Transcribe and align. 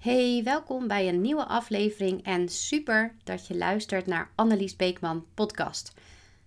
Hey, 0.00 0.40
welkom 0.44 0.88
bij 0.88 1.08
een 1.08 1.20
nieuwe 1.20 1.44
aflevering 1.44 2.24
en 2.24 2.48
super 2.48 3.14
dat 3.24 3.46
je 3.46 3.56
luistert 3.56 4.06
naar 4.06 4.30
Annelies 4.34 4.76
Beekman 4.76 5.26
podcast. 5.34 5.92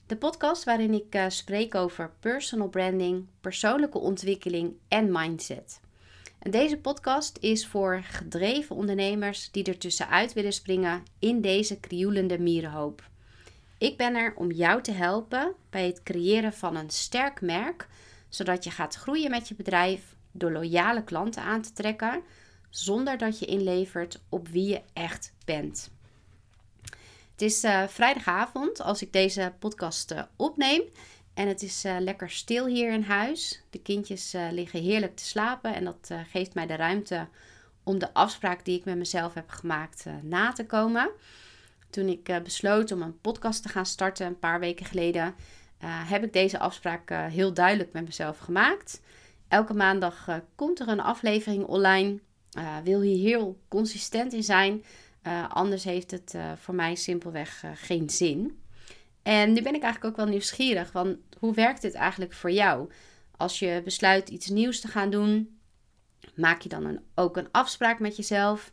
De 0.06 0.18
podcast 0.18 0.64
waarin 0.64 0.94
ik 0.94 1.16
uh, 1.16 1.26
spreek 1.28 1.76
over 1.76 2.12
personal 2.20 2.68
branding, 2.68 3.26
persoonlijke 3.42 3.98
ontwikkeling 3.98 4.74
en 4.88 5.12
mindset. 5.12 5.80
Deze 6.40 6.78
podcast 6.78 7.38
is 7.42 7.68
voor 7.68 8.04
gedreven 8.04 8.76
ondernemers 8.76 9.52
die 9.52 9.64
er 9.64 9.78
tussenuit 9.78 10.34
willen 10.34 10.54
springen 10.54 11.04
in 11.20 11.42
deze 11.42 11.80
krioelende 11.80 12.40
mierenhoop. 12.40 13.10
Ik 13.78 13.98
ben 13.98 14.16
er 14.16 14.34
om 14.36 14.52
jou 14.52 14.82
te 14.82 14.92
helpen 14.92 15.54
bij 15.70 15.86
het 15.86 16.04
creëren 16.04 16.54
van 16.54 16.76
een 16.76 16.90
sterk 16.90 17.42
merk, 17.42 17.88
zodat 18.30 18.64
je 18.64 18.72
gaat 18.72 18.96
groeien 18.96 19.30
met 19.30 19.48
je 19.48 19.56
bedrijf 19.56 20.16
door 20.32 20.52
loyale 20.52 21.04
klanten 21.04 21.42
aan 21.42 21.62
te 21.62 21.74
trekken 21.74 22.24
zonder 22.76 23.18
dat 23.18 23.40
je 23.40 23.46
inlevert 23.46 24.22
op 24.30 24.48
wie 24.48 24.70
je 24.70 24.82
echt 24.94 25.34
bent. 25.46 25.92
Het 27.32 27.42
is 27.42 27.64
uh, 27.64 27.88
vrijdagavond 27.88 28.82
als 28.82 29.02
ik 29.02 29.14
deze 29.14 29.54
podcast 29.60 30.12
uh, 30.12 30.22
opneem. 30.36 30.82
En 31.34 31.48
het 31.48 31.62
is 31.62 31.86
uh, 31.86 31.96
lekker 32.00 32.30
stil 32.30 32.66
hier 32.66 32.92
in 32.92 33.04
huis. 33.04 33.64
De 33.70 33.80
kindjes 33.80 34.36
liggen 34.52 34.82
heerlijk 34.82 35.16
te 35.16 35.26
slapen. 35.26 35.76
En 35.76 35.84
dat 35.84 36.10
geeft 36.32 36.54
mij 36.54 36.68
de 36.68 36.76
ruimte 36.76 37.28
om 37.84 38.00
de 38.00 38.14
afspraak 38.14 38.66
die 38.66 38.78
ik 38.78 38.86
met 38.86 38.98
mezelf 38.98 39.34
heb 39.34 39.50
gemaakt 39.50 40.06
na 40.22 40.52
te 40.52 40.66
komen. 40.66 41.10
Toen 41.90 42.08
ik 42.08 42.44
besloot 42.44 42.92
om 42.92 43.02
een 43.02 43.20
podcast 43.20 43.62
te 43.64 43.70
gaan 43.70 43.86
starten 43.86 44.28
een 44.28 44.40
paar 44.40 44.60
weken 44.60 44.86
geleden, 44.86 45.36
heb 45.86 46.24
ik 46.24 46.34
deze 46.34 46.60
afspraak 46.60 47.10
heel 47.10 47.54
duidelijk 47.54 47.94
met 47.94 48.06
mezelf 48.06 48.38
gemaakt. 48.38 49.02
Elke 49.48 49.74
maandag 49.74 50.42
komt 50.56 50.80
er 50.80 50.88
een 50.88 51.02
aflevering 51.02 51.66
online 51.66 52.20
uh, 52.58 52.78
wil 52.84 53.02
hier 53.02 53.30
heel 53.30 53.60
consistent 53.68 54.34
in 54.34 54.44
zijn. 54.44 54.84
Uh, 55.28 55.50
anders 55.50 55.84
heeft 55.84 56.12
het 56.12 56.34
uh, 56.36 56.52
voor 56.56 56.76
mij 56.76 56.96
simpelweg 56.96 57.64
geen 57.74 58.10
zin. 58.10 58.62
En 59.22 59.54
nu 59.54 59.62
ben 59.62 59.76
ik 59.76 59.84
eigenlijk 59.84 60.06
ook 60.06 60.26
wel 60.26 60.34
nieuwsgierig. 60.34 60.92
Want 60.92 61.18
hoe 61.40 61.54
werkt 61.54 61.82
dit 61.82 61.94
eigenlijk 61.94 62.34
voor 62.34 62.52
jou? 62.52 62.90
Als 63.38 63.60
je 63.60 63.82
besluit 63.84 64.30
iets 64.30 64.48
nieuws 64.48 64.80
te 64.80 64.88
gaan 64.88 65.10
doen, 65.10 65.58
maak 66.36 66.62
je 66.62 66.70
dan 66.70 66.86
een, 66.86 67.00
ook 67.16 67.38
een 67.38 67.48
afspraak 67.52 68.00
met 68.00 68.16
jezelf 68.16 68.72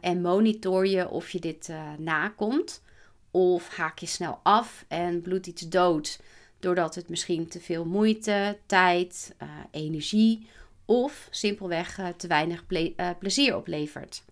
en 0.00 0.20
monitor 0.20 0.86
je 0.86 1.08
of 1.08 1.30
je 1.30 1.38
dit 1.38 1.72
nakomt? 1.98 2.82
Of 3.30 3.76
haak 3.76 3.98
je 3.98 4.06
snel 4.06 4.40
af 4.42 4.84
en 4.88 5.22
bloedt 5.22 5.46
iets 5.46 5.68
dood 5.68 6.20
doordat 6.58 6.94
het 6.94 7.08
misschien 7.08 7.48
te 7.48 7.60
veel 7.60 7.84
moeite, 7.84 8.58
tijd, 8.66 9.34
energie 9.70 10.46
of 10.86 11.28
simpelweg 11.30 11.98
uh, 11.98 12.08
te 12.08 12.26
weinig 12.26 12.64
uh, 12.68 13.10
plezier 13.18 13.56
oplevert. 13.56 14.24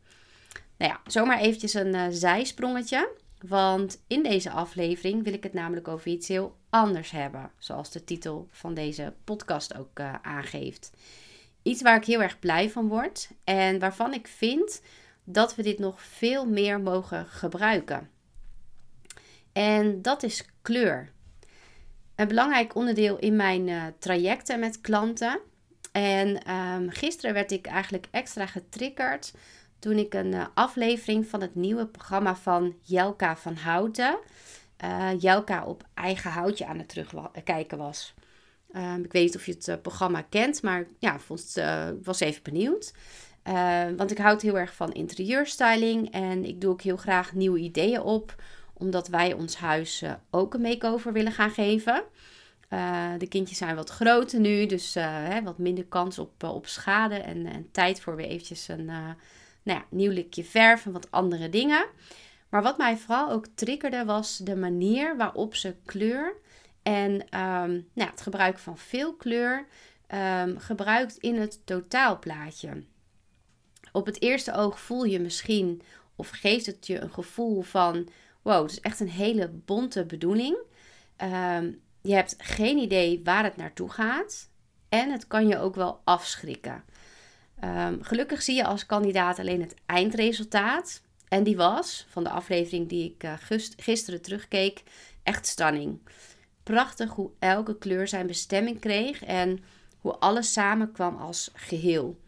Nou 0.77 0.92
ja, 0.92 1.00
zomaar 1.06 1.38
eventjes 1.38 1.74
een 1.74 1.94
uh, 1.94 2.06
zijsprongetje. 2.11 3.08
Want 3.48 4.02
in 4.06 4.22
deze 4.22 4.50
aflevering 4.50 5.24
wil 5.24 5.33
ik 5.33 5.42
het 5.42 5.52
namelijk 5.52 5.88
over 5.88 6.06
iets 6.06 6.28
heel 6.28 6.56
anders 6.70 7.11
hebben. 7.11 7.50
Zoals 7.58 7.91
de 7.91 8.05
titel 8.05 8.48
van 8.50 8.74
deze 8.74 9.14
podcast 9.24 9.77
ook 9.77 10.00
aangeeft. 10.22 10.91
Iets 11.62 11.83
waar 11.83 11.96
ik 11.96 12.05
heel 12.05 12.22
erg 12.22 12.38
blij 12.38 12.70
van 12.70 12.89
word. 12.89 13.28
En 13.44 13.78
waarvan 13.78 14.12
ik 14.12 14.27
vind 14.27 14.83
dat 15.24 15.55
we 15.55 15.62
dit 15.62 15.78
nog 15.78 16.02
veel 16.02 16.46
meer 16.46 16.80
mogen 16.80 17.27
gebruiken. 17.27 18.11
En 19.52 20.02
dat 20.02 20.22
is 20.22 20.44
kleur. 20.62 21.12
Een 22.14 22.28
belangrijk 22.28 22.74
onderdeel 22.74 23.18
in 23.18 23.36
mijn 23.36 23.94
trajecten 23.98 24.61
met 24.61 24.80
klanten 24.80 25.41
en 25.95 26.55
um, 26.55 26.91
gisteren 26.91 27.34
werd 27.34 27.50
ik 27.50 27.67
eigenlijk 27.67 28.06
extra 28.11 28.47
getriggerd 28.47 29.33
toen 29.78 29.98
ik 29.98 30.14
een 30.14 30.33
uh, 30.33 30.47
aflevering 30.55 31.27
van 31.27 31.41
het 31.41 31.55
nieuwe 31.55 31.86
programma 31.86 32.36
van 32.36 32.75
Jelka 32.83 33.36
van 33.36 33.55
Houten, 33.56 34.19
uh, 34.84 35.11
Jelka 35.19 35.64
op 35.64 35.84
eigen 35.95 36.31
houtje 36.31 36.67
aan 36.67 36.78
het 36.78 36.89
terugkijken 36.89 37.79
was. 37.79 38.14
Um, 38.77 39.05
ik 39.05 39.13
weet 39.13 39.23
niet 39.24 39.36
of 39.36 39.46
je 39.46 39.52
het 39.52 39.68
uh, 39.68 39.74
programma 39.83 40.23
kent, 40.23 40.63
maar 40.63 40.86
ja, 40.98 41.18
vond 41.18 41.55
was 42.02 42.20
even 42.20 42.42
benieuwd. 42.42 42.95
Ehm, 43.42 43.97
want 43.97 44.11
ik 44.11 44.18
houd 44.18 44.42
heel 44.42 44.58
erg 44.58 44.74
van 44.74 44.92
interieurstyling 44.92 46.13
en 46.13 46.45
ik 46.45 46.61
doe 46.61 46.70
ook 46.70 46.83
heel 46.83 46.97
graag 46.97 47.33
nieuwe 47.33 47.58
ideeën 47.58 48.01
op, 48.01 48.35
omdat 48.73 49.08
wij 49.08 49.33
ons 49.33 49.57
huis 49.57 50.02
ook 50.30 50.55
een 50.55 50.61
makeover 50.61 51.13
willen 51.13 51.33
gaan 51.33 51.51
geven. 51.51 52.05
Uh, 52.74 53.11
de 53.18 53.29
kindjes 53.29 53.58
zijn 53.58 53.77
wat 53.77 53.90
groter 53.90 54.40
nu, 54.40 54.67
dus 54.67 54.96
uh, 54.96 55.05
hè, 55.07 55.42
wat 55.42 55.58
minder 55.58 55.85
kans 55.85 56.18
op, 56.18 56.42
uh, 56.42 56.55
op 56.55 56.67
schade 56.67 57.14
en, 57.14 57.46
en, 57.46 57.68
tijd 57.70 58.01
voor 58.01 58.17
weer 58.17 58.27
eventjes 58.27 58.68
een 58.68 58.85
nou 58.85 59.14
ja, 59.79 59.85
nieuw 59.90 60.11
likje 60.11 60.45
verf 60.45 60.86
en 60.86 60.92
wat 60.92 61.11
andere 61.11 61.48
dingen. 61.48 61.86
Maar 62.48 62.62
wat 62.62 62.79
mij 62.79 62.96
vooral 62.96 63.30
ook 63.30 63.46
triggerde 63.55 64.05
was 64.05 64.36
de 64.36 64.57
manier 64.57 65.17
waarop 65.17 65.55
ze 65.55 65.74
kleur 65.85 66.36
en 66.83 67.12
um, 67.12 67.89
nou, 67.92 68.11
het 68.11 68.20
gebruik 68.20 68.58
van 68.58 68.79
veel 68.79 69.14
kleur 69.14 69.67
um, 70.14 70.58
gebruikt 70.58 71.17
in 71.17 71.35
het 71.35 71.67
totaalplaatje. 71.67 72.85
Op 73.92 74.06
het 74.06 74.23
eerste 74.23 74.52
oog 74.52 74.80
voel 74.80 75.05
je 75.05 75.20
misschien 75.20 75.83
of 76.17 76.30
geeft 76.30 76.67
het 76.67 76.86
je 76.86 77.01
een 77.01 77.11
gevoel 77.11 77.62
van 77.62 78.08
wow, 78.42 78.62
het 78.62 78.70
is 78.70 78.80
echt 78.80 79.01
een 79.01 79.08
hele 79.08 79.48
bonte 79.48 80.05
bedoeling. 80.05 80.56
Um, 81.56 81.80
je 82.05 82.15
hebt 82.15 82.35
geen 82.39 82.79
idee 82.79 83.20
waar 83.25 83.45
het 83.45 83.57
naartoe 83.57 83.91
gaat. 83.91 84.48
En 84.89 85.11
het 85.11 85.27
kan 85.27 85.48
je 85.48 85.59
ook 85.59 85.75
wel 85.75 86.01
afschrikken. 86.05 86.85
Um, 87.65 88.03
gelukkig 88.03 88.42
zie 88.42 88.55
je 88.55 88.65
als 88.65 88.87
kandidaat 88.87 89.39
alleen 89.39 89.61
het 89.61 89.75
eindresultaat. 89.87 91.03
En 91.29 91.45
die 91.45 91.57
was, 91.57 92.07
van 92.09 92.25
de 92.25 92.31
aflevering 92.31 92.89
die 92.89 93.15
ik 93.15 93.25
uh, 93.25 93.33
gisteren 93.77 94.23
terugkeek, 94.23 94.83
echt 95.23 95.47
stunning. 95.47 95.98
Prachtig 96.63 97.11
hoe 97.11 97.31
elke 97.39 97.79
kleur 97.79 98.09
zijn 98.09 98.27
bestemming 98.27 98.81
kreeg 98.81 99.25
en 99.25 99.65
hoe 99.98 100.13
alles 100.13 100.53
samenkwam 100.53 101.17
als 101.17 101.51
geheel. 101.55 102.21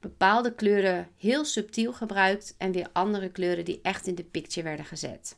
Bepaalde 0.00 0.54
kleuren 0.54 1.08
heel 1.16 1.44
subtiel 1.44 1.92
gebruikt 1.92 2.54
en 2.58 2.72
weer 2.72 2.88
andere 2.92 3.30
kleuren 3.30 3.64
die 3.64 3.80
echt 3.82 4.06
in 4.06 4.14
de 4.14 4.24
picture 4.24 4.66
werden 4.66 4.86
gezet. 4.86 5.36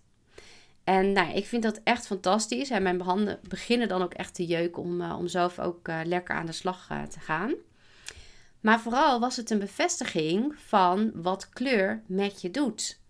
En 0.88 1.12
nou, 1.12 1.32
ik 1.32 1.46
vind 1.46 1.62
dat 1.62 1.80
echt 1.84 2.06
fantastisch. 2.06 2.70
En 2.70 2.82
mijn 2.82 3.00
handen 3.00 3.38
beginnen 3.48 3.88
dan 3.88 4.02
ook 4.02 4.14
echt 4.14 4.34
te 4.34 4.46
jeuken 4.46 4.82
om, 4.82 5.00
uh, 5.00 5.16
om 5.18 5.26
zelf 5.26 5.58
ook 5.58 5.88
uh, 5.88 6.00
lekker 6.04 6.34
aan 6.34 6.46
de 6.46 6.52
slag 6.52 6.88
uh, 6.92 7.02
te 7.02 7.20
gaan. 7.20 7.54
Maar 8.60 8.80
vooral 8.80 9.20
was 9.20 9.36
het 9.36 9.50
een 9.50 9.58
bevestiging 9.58 10.54
van 10.66 11.10
wat 11.14 11.48
kleur 11.48 12.02
met 12.06 12.40
je 12.40 12.50
doet. 12.50 13.00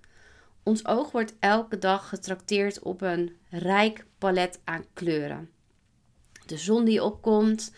Ons 0.62 0.86
oog 0.86 1.10
wordt 1.10 1.34
elke 1.38 1.78
dag 1.78 2.08
getrakteerd 2.08 2.82
op 2.82 3.00
een 3.00 3.36
rijk 3.50 4.06
palet 4.18 4.60
aan 4.64 4.84
kleuren. 4.92 5.50
De 6.46 6.56
zon 6.56 6.84
die 6.84 7.04
opkomt, 7.04 7.72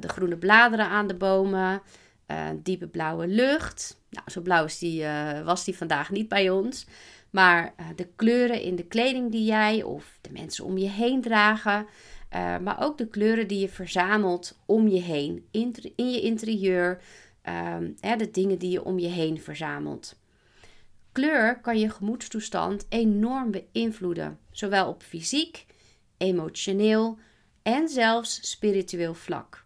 de 0.00 0.08
groene 0.08 0.36
bladeren 0.36 0.88
aan 0.88 1.06
de 1.06 1.14
bomen, 1.14 1.82
diepe 2.56 2.86
blauwe 2.86 3.26
lucht. 3.26 4.00
Nou, 4.10 4.30
zo 4.30 4.40
blauw 4.40 4.64
is 4.64 4.78
die, 4.78 5.04
was 5.44 5.64
die 5.64 5.76
vandaag 5.76 6.10
niet 6.10 6.28
bij 6.28 6.50
ons. 6.50 6.86
Maar 7.36 7.74
uh, 7.80 7.86
de 7.96 8.08
kleuren 8.16 8.62
in 8.62 8.76
de 8.76 8.86
kleding 8.86 9.30
die 9.30 9.44
jij 9.44 9.82
of 9.82 10.18
de 10.20 10.30
mensen 10.32 10.64
om 10.64 10.78
je 10.78 10.88
heen 10.88 11.20
dragen. 11.20 11.86
Uh, 12.34 12.58
maar 12.58 12.82
ook 12.82 12.98
de 12.98 13.08
kleuren 13.08 13.48
die 13.48 13.58
je 13.58 13.68
verzamelt 13.68 14.58
om 14.66 14.88
je 14.88 15.00
heen. 15.00 15.46
In, 15.50 15.74
je 15.96 16.20
interieur. 16.20 17.02
Um, 17.42 17.94
hè, 18.00 18.16
de 18.16 18.30
dingen 18.30 18.58
die 18.58 18.70
je 18.70 18.84
om 18.84 18.98
je 18.98 19.08
heen 19.08 19.40
verzamelt. 19.40 20.18
Kleur 21.12 21.60
kan 21.60 21.78
je 21.78 21.90
gemoedstoestand 21.90 22.86
enorm 22.88 23.50
beïnvloeden. 23.50 24.38
Zowel 24.50 24.88
op 24.88 25.02
fysiek, 25.02 25.66
emotioneel 26.16 27.18
en 27.62 27.88
zelfs 27.88 28.50
spiritueel 28.50 29.14
vlak. 29.14 29.64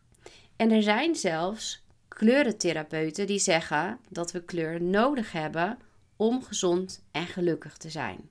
En 0.57 0.71
er 0.71 0.83
zijn 0.83 1.15
zelfs 1.15 1.85
kleurentherapeuten 2.09 3.27
die 3.27 3.39
zeggen 3.39 3.99
dat 4.09 4.33
we 4.33 4.45
kleur 4.45 4.83
nodig 4.83 5.33
hebben 5.33 5.79
om 6.21 6.45
gezond 6.45 7.05
en 7.11 7.27
gelukkig 7.27 7.77
te 7.77 7.91
zijn. 7.91 8.29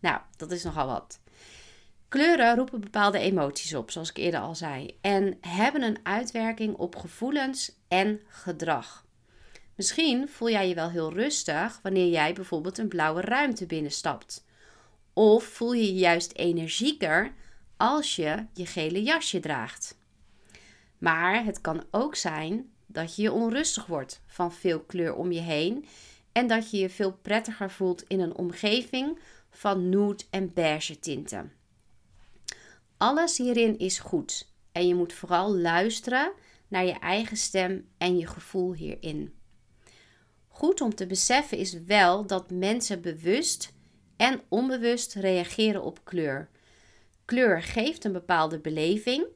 Nou, 0.00 0.20
dat 0.36 0.50
is 0.50 0.62
nogal 0.62 0.86
wat. 0.86 1.20
Kleuren 2.08 2.56
roepen 2.56 2.80
bepaalde 2.80 3.18
emoties 3.18 3.74
op, 3.74 3.90
zoals 3.90 4.10
ik 4.10 4.16
eerder 4.16 4.40
al 4.40 4.54
zei, 4.54 4.98
en 5.00 5.38
hebben 5.40 5.82
een 5.82 5.98
uitwerking 6.02 6.74
op 6.74 6.96
gevoelens 6.96 7.72
en 7.88 8.20
gedrag. 8.28 9.06
Misschien 9.74 10.28
voel 10.28 10.50
jij 10.50 10.68
je 10.68 10.74
wel 10.74 10.90
heel 10.90 11.12
rustig 11.12 11.78
wanneer 11.82 12.08
jij 12.08 12.32
bijvoorbeeld 12.32 12.78
een 12.78 12.88
blauwe 12.88 13.20
ruimte 13.20 13.66
binnenstapt. 13.66 14.44
Of 15.12 15.44
voel 15.44 15.72
je 15.72 15.86
je 15.86 15.98
juist 15.98 16.32
energieker 16.32 17.32
als 17.76 18.16
je 18.16 18.46
je 18.52 18.66
gele 18.66 19.02
jasje 19.02 19.40
draagt. 19.40 19.98
Maar 20.98 21.44
het 21.44 21.60
kan 21.60 21.84
ook 21.90 22.14
zijn 22.14 22.70
dat 22.86 23.16
je 23.16 23.32
onrustig 23.32 23.86
wordt 23.86 24.22
van 24.26 24.52
veel 24.52 24.80
kleur 24.80 25.14
om 25.14 25.32
je 25.32 25.40
heen 25.40 25.86
en 26.36 26.46
dat 26.46 26.70
je 26.70 26.78
je 26.78 26.90
veel 26.90 27.12
prettiger 27.12 27.70
voelt 27.70 28.04
in 28.06 28.20
een 28.20 28.36
omgeving 28.36 29.18
van 29.50 29.88
nude 29.88 30.24
en 30.30 30.52
beige 30.52 30.98
tinten. 30.98 31.52
Alles 32.96 33.38
hierin 33.38 33.78
is 33.78 33.98
goed 33.98 34.48
en 34.72 34.86
je 34.86 34.94
moet 34.94 35.12
vooral 35.12 35.56
luisteren 35.56 36.32
naar 36.68 36.84
je 36.84 36.98
eigen 36.98 37.36
stem 37.36 37.88
en 37.98 38.18
je 38.18 38.26
gevoel 38.26 38.74
hierin. 38.74 39.34
Goed 40.48 40.80
om 40.80 40.94
te 40.94 41.06
beseffen 41.06 41.58
is 41.58 41.72
wel 41.72 42.26
dat 42.26 42.50
mensen 42.50 43.00
bewust 43.00 43.72
en 44.16 44.40
onbewust 44.48 45.14
reageren 45.14 45.82
op 45.82 46.04
kleur. 46.04 46.48
Kleur 47.24 47.62
geeft 47.62 48.04
een 48.04 48.12
bepaalde 48.12 48.58
beleving 48.58 49.26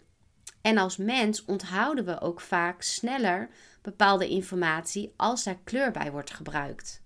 en 0.61 0.79
als 0.79 0.97
mens 0.97 1.45
onthouden 1.45 2.05
we 2.05 2.21
ook 2.21 2.41
vaak 2.41 2.83
sneller 2.83 3.51
bepaalde 3.83 4.29
informatie 4.29 5.13
als 5.17 5.45
daar 5.45 5.59
kleur 5.65 5.91
bij 5.91 6.11
wordt 6.11 6.31
gebruikt. 6.31 7.03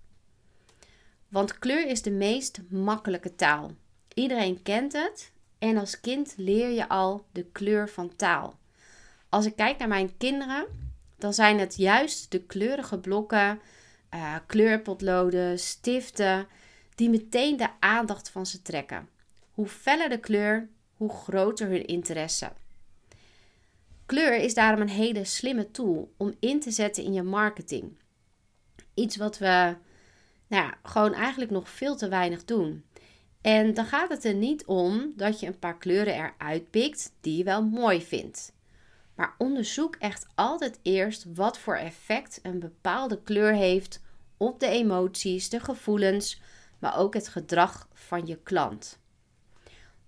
Want 1.29 1.59
kleur 1.59 1.87
is 1.87 2.03
de 2.03 2.11
meest 2.11 2.61
makkelijke 2.69 3.35
taal. 3.35 3.71
Iedereen 4.15 4.63
kent 4.63 4.93
het 4.93 5.33
en 5.59 5.77
als 5.77 6.01
kind 6.01 6.35
leer 6.37 6.71
je 6.71 6.89
al 6.89 7.27
de 7.33 7.45
kleur 7.53 7.89
van 7.89 8.17
taal. 8.17 8.59
Als 9.29 9.47
ik 9.47 9.57
kijk 9.57 9.79
naar 9.79 9.89
mijn 9.89 10.17
kinderen, 10.17 10.67
dan 11.19 11.35
zijn 11.35 11.59
het 11.59 11.77
juist 11.77 12.31
de 12.31 12.41
kleurige 12.41 12.99
blokken, 12.99 13.61
uh, 14.15 14.35
kleurpotloden, 14.47 15.59
stiften, 15.59 16.47
die 16.95 17.11
meteen 17.11 17.57
de 17.57 17.69
aandacht 17.81 18.31
van 18.31 18.47
ze 18.47 18.63
trekken. 18.63 19.09
Hoe 19.53 19.67
feller 19.67 20.09
de 20.09 20.21
kleur, 20.21 20.69
hoe 20.97 21.11
groter 21.11 21.69
hun 21.69 21.87
interesse. 21.87 22.53
Kleur 24.07 24.37
is 24.37 24.55
daarom 24.55 24.81
een 24.81 24.89
hele 24.89 25.25
slimme 25.25 25.71
tool 25.71 26.13
om 26.17 26.35
in 26.41 26.61
te 26.61 26.71
zetten 26.71 27.05
in 27.05 27.13
je 27.13 27.23
marketing. 27.23 27.99
Iets 28.95 29.17
wat 29.17 29.39
we 29.39 29.77
nou 30.47 30.65
ja, 30.65 30.75
gewoon 30.83 31.15
eigenlijk 31.15 31.51
nog 31.51 31.69
veel 31.69 31.97
te 31.97 32.09
weinig 32.09 32.45
doen. 32.45 32.85
En 33.41 33.75
dan 33.75 33.85
gaat 33.85 34.09
het 34.09 34.25
er 34.25 34.35
niet 34.35 34.65
om 34.65 35.13
dat 35.17 35.41
je 35.41 35.47
een 35.47 35.59
paar 35.59 35.79
kleuren 35.79 36.15
eruit 36.15 36.71
pikt 36.71 37.13
die 37.21 37.37
je 37.37 37.45
wel 37.45 37.65
mooi 37.65 38.03
vindt. 38.03 38.53
Maar 39.15 39.35
onderzoek 39.39 39.97
echt 39.97 40.27
altijd 40.35 40.79
eerst 40.83 41.27
wat 41.35 41.59
voor 41.59 41.77
effect 41.77 42.41
een 42.43 42.59
bepaalde 42.59 43.23
kleur 43.23 43.55
heeft 43.55 44.03
op 44.37 44.61
de 44.61 44.67
emoties, 44.67 45.49
de 45.49 45.61
gevoelens, 45.61 46.41
maar 46.79 46.99
ook 46.99 47.15
het 47.15 47.29
gedrag 47.29 47.89
van 47.93 48.27
je 48.27 48.39
klant. 48.43 48.99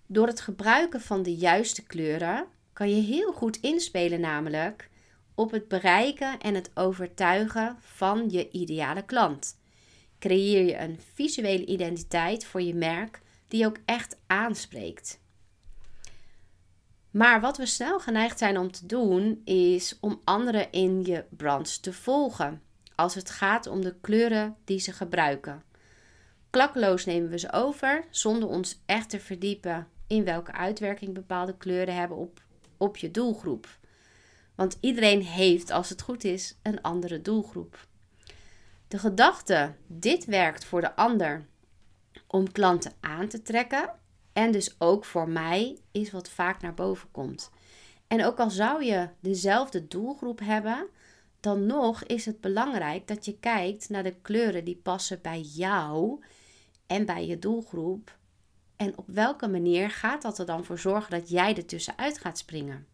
Door 0.07 0.27
het 0.27 0.41
gebruiken 0.41 1.01
van 1.01 1.23
de 1.23 1.35
juiste 1.35 1.83
kleuren 1.83 2.47
kan 2.77 2.91
je 2.91 3.03
heel 3.03 3.33
goed 3.33 3.57
inspelen, 3.61 4.21
namelijk 4.21 4.91
op 5.35 5.51
het 5.51 5.69
bereiken 5.69 6.39
en 6.39 6.55
het 6.55 6.71
overtuigen 6.75 7.77
van 7.81 8.31
je 8.31 8.51
ideale 8.51 9.05
klant. 9.05 9.59
Creëer 10.19 10.65
je 10.65 10.79
een 10.79 11.01
visuele 11.15 11.65
identiteit 11.65 12.45
voor 12.45 12.63
je 12.63 12.75
merk 12.75 13.21
die 13.49 13.67
ook 13.67 13.77
echt 13.85 14.19
aanspreekt. 14.27 15.21
Maar 17.11 17.41
wat 17.41 17.57
we 17.57 17.67
snel 17.67 18.01
geneigd 18.01 18.39
zijn 18.39 18.59
om 18.59 18.71
te 18.71 18.87
doen, 18.87 19.41
is 19.45 19.97
om 20.01 20.21
anderen 20.25 20.73
in 20.73 21.05
je 21.05 21.25
brand 21.31 21.83
te 21.83 21.93
volgen. 21.93 22.63
Als 22.95 23.15
het 23.15 23.31
gaat 23.31 23.67
om 23.67 23.81
de 23.81 23.97
kleuren 24.01 24.57
die 24.65 24.79
ze 24.79 24.93
gebruiken. 24.93 25.63
Klakkeloos 26.51 27.05
nemen 27.05 27.31
we 27.31 27.39
ze 27.39 27.53
over, 27.53 28.05
zonder 28.11 28.49
ons 28.49 28.83
echt 28.87 29.11
te 29.11 29.21
verdiepen 29.21 29.89
in 30.07 30.25
welke 30.25 30.53
uitwerking 30.53 31.15
bepaalde 31.15 31.57
kleuren 31.57 31.95
hebben 31.95 32.17
op, 32.17 32.45
op 32.79 32.97
je 32.97 33.11
doelgroep. 33.11 33.79
Want 34.55 34.77
iedereen 34.81 35.23
heeft, 35.23 35.71
als 35.71 35.89
het 35.89 36.03
goed 36.03 36.25
is, 36.25 36.57
een 36.63 36.83
andere 36.83 37.23
doelgroep. 37.23 37.87
De 38.89 38.99
gedachte, 38.99 39.75
dit 39.87 40.25
werkt 40.25 40.65
voor 40.65 40.81
de 40.81 40.97
ander 40.97 41.47
om 42.27 42.53
klanten 42.53 42.93
aan 43.01 43.29
te 43.29 43.43
trekken, 43.43 43.91
en 44.33 44.51
dus 44.53 44.75
ook 44.79 45.05
voor 45.05 45.29
mij 45.29 45.79
is 45.93 46.11
wat 46.11 46.29
vaak 46.29 46.61
naar 46.63 46.75
boven 46.75 47.11
komt. 47.11 47.51
En 48.07 48.25
ook 48.25 48.39
al 48.39 48.51
zou 48.51 48.85
je 48.85 49.09
dezelfde 49.21 49.89
doelgroep 49.89 50.41
hebben, 50.41 50.87
dan 51.41 51.67
nog 51.67 52.05
is 52.05 52.27
het 52.27 52.41
belangrijk 52.41 53.09
dat 53.09 53.25
je 53.25 53.39
kijkt 53.39 53.89
naar 53.89 54.03
de 54.03 54.15
kleuren 54.23 54.65
die 54.65 54.81
passen 54.83 55.19
bij 55.23 55.41
jou 55.41 56.25
en 56.87 57.07
bij 57.07 57.27
je 57.27 57.39
doelgroep. 57.39 58.17
En 58.77 58.99
op 58.99 59.05
welke 59.07 59.49
manier 59.49 59.91
gaat 59.91 60.23
dat 60.23 60.39
er 60.39 60.47
dan 60.47 60.65
voor 60.65 60.79
zorgen 60.79 61.11
dat 61.11 61.29
jij 61.29 61.57
er 61.57 61.67
tussenuit 61.67 62.19
gaat 62.19 62.39
springen? 62.39 62.87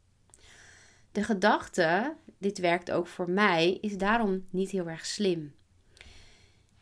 De 1.12 1.22
gedachte, 1.22 2.14
dit 2.38 2.58
werkt 2.58 2.90
ook 2.90 3.06
voor 3.06 3.30
mij, 3.30 3.78
is 3.80 3.96
daarom 3.98 4.44
niet 4.50 4.70
heel 4.70 4.88
erg 4.88 5.06
slim. 5.06 5.54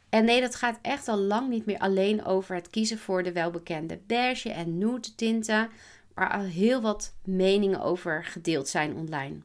En 0.09 0.25
nee, 0.25 0.41
dat 0.41 0.55
gaat 0.55 0.79
echt 0.83 1.09
al 1.09 1.19
lang 1.19 1.49
niet 1.49 1.67
meer 1.67 1.79
alleen 1.79 2.25
over 2.25 2.55
het 2.55 2.71
kiezen 2.71 2.99
voor 2.99 3.23
de 3.23 3.33
welbekende 3.33 4.01
beige 4.07 4.51
en 4.51 4.79
nude 4.79 5.15
tinten, 5.15 5.71
waar 6.15 6.33
al 6.33 6.43
heel 6.43 6.81
wat 6.81 7.15
meningen 7.25 7.81
over 7.81 8.25
gedeeld 8.25 8.69
zijn 8.69 8.97
online. 8.97 9.37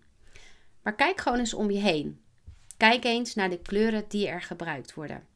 Maar 0.82 0.96
kijk 0.96 1.22
gewoon 1.22 1.40
eens 1.40 1.54
om 1.54 1.72
je 1.72 1.80
heen. 1.80 2.20
Kijk 2.78 3.04
eens 3.04 3.36
naar 3.36 3.50
de 3.50 3.60
kleuren 3.60 4.06
die 4.08 4.28
er 4.28 4.42
gebruikt 4.42 4.94
worden. 4.94 5.28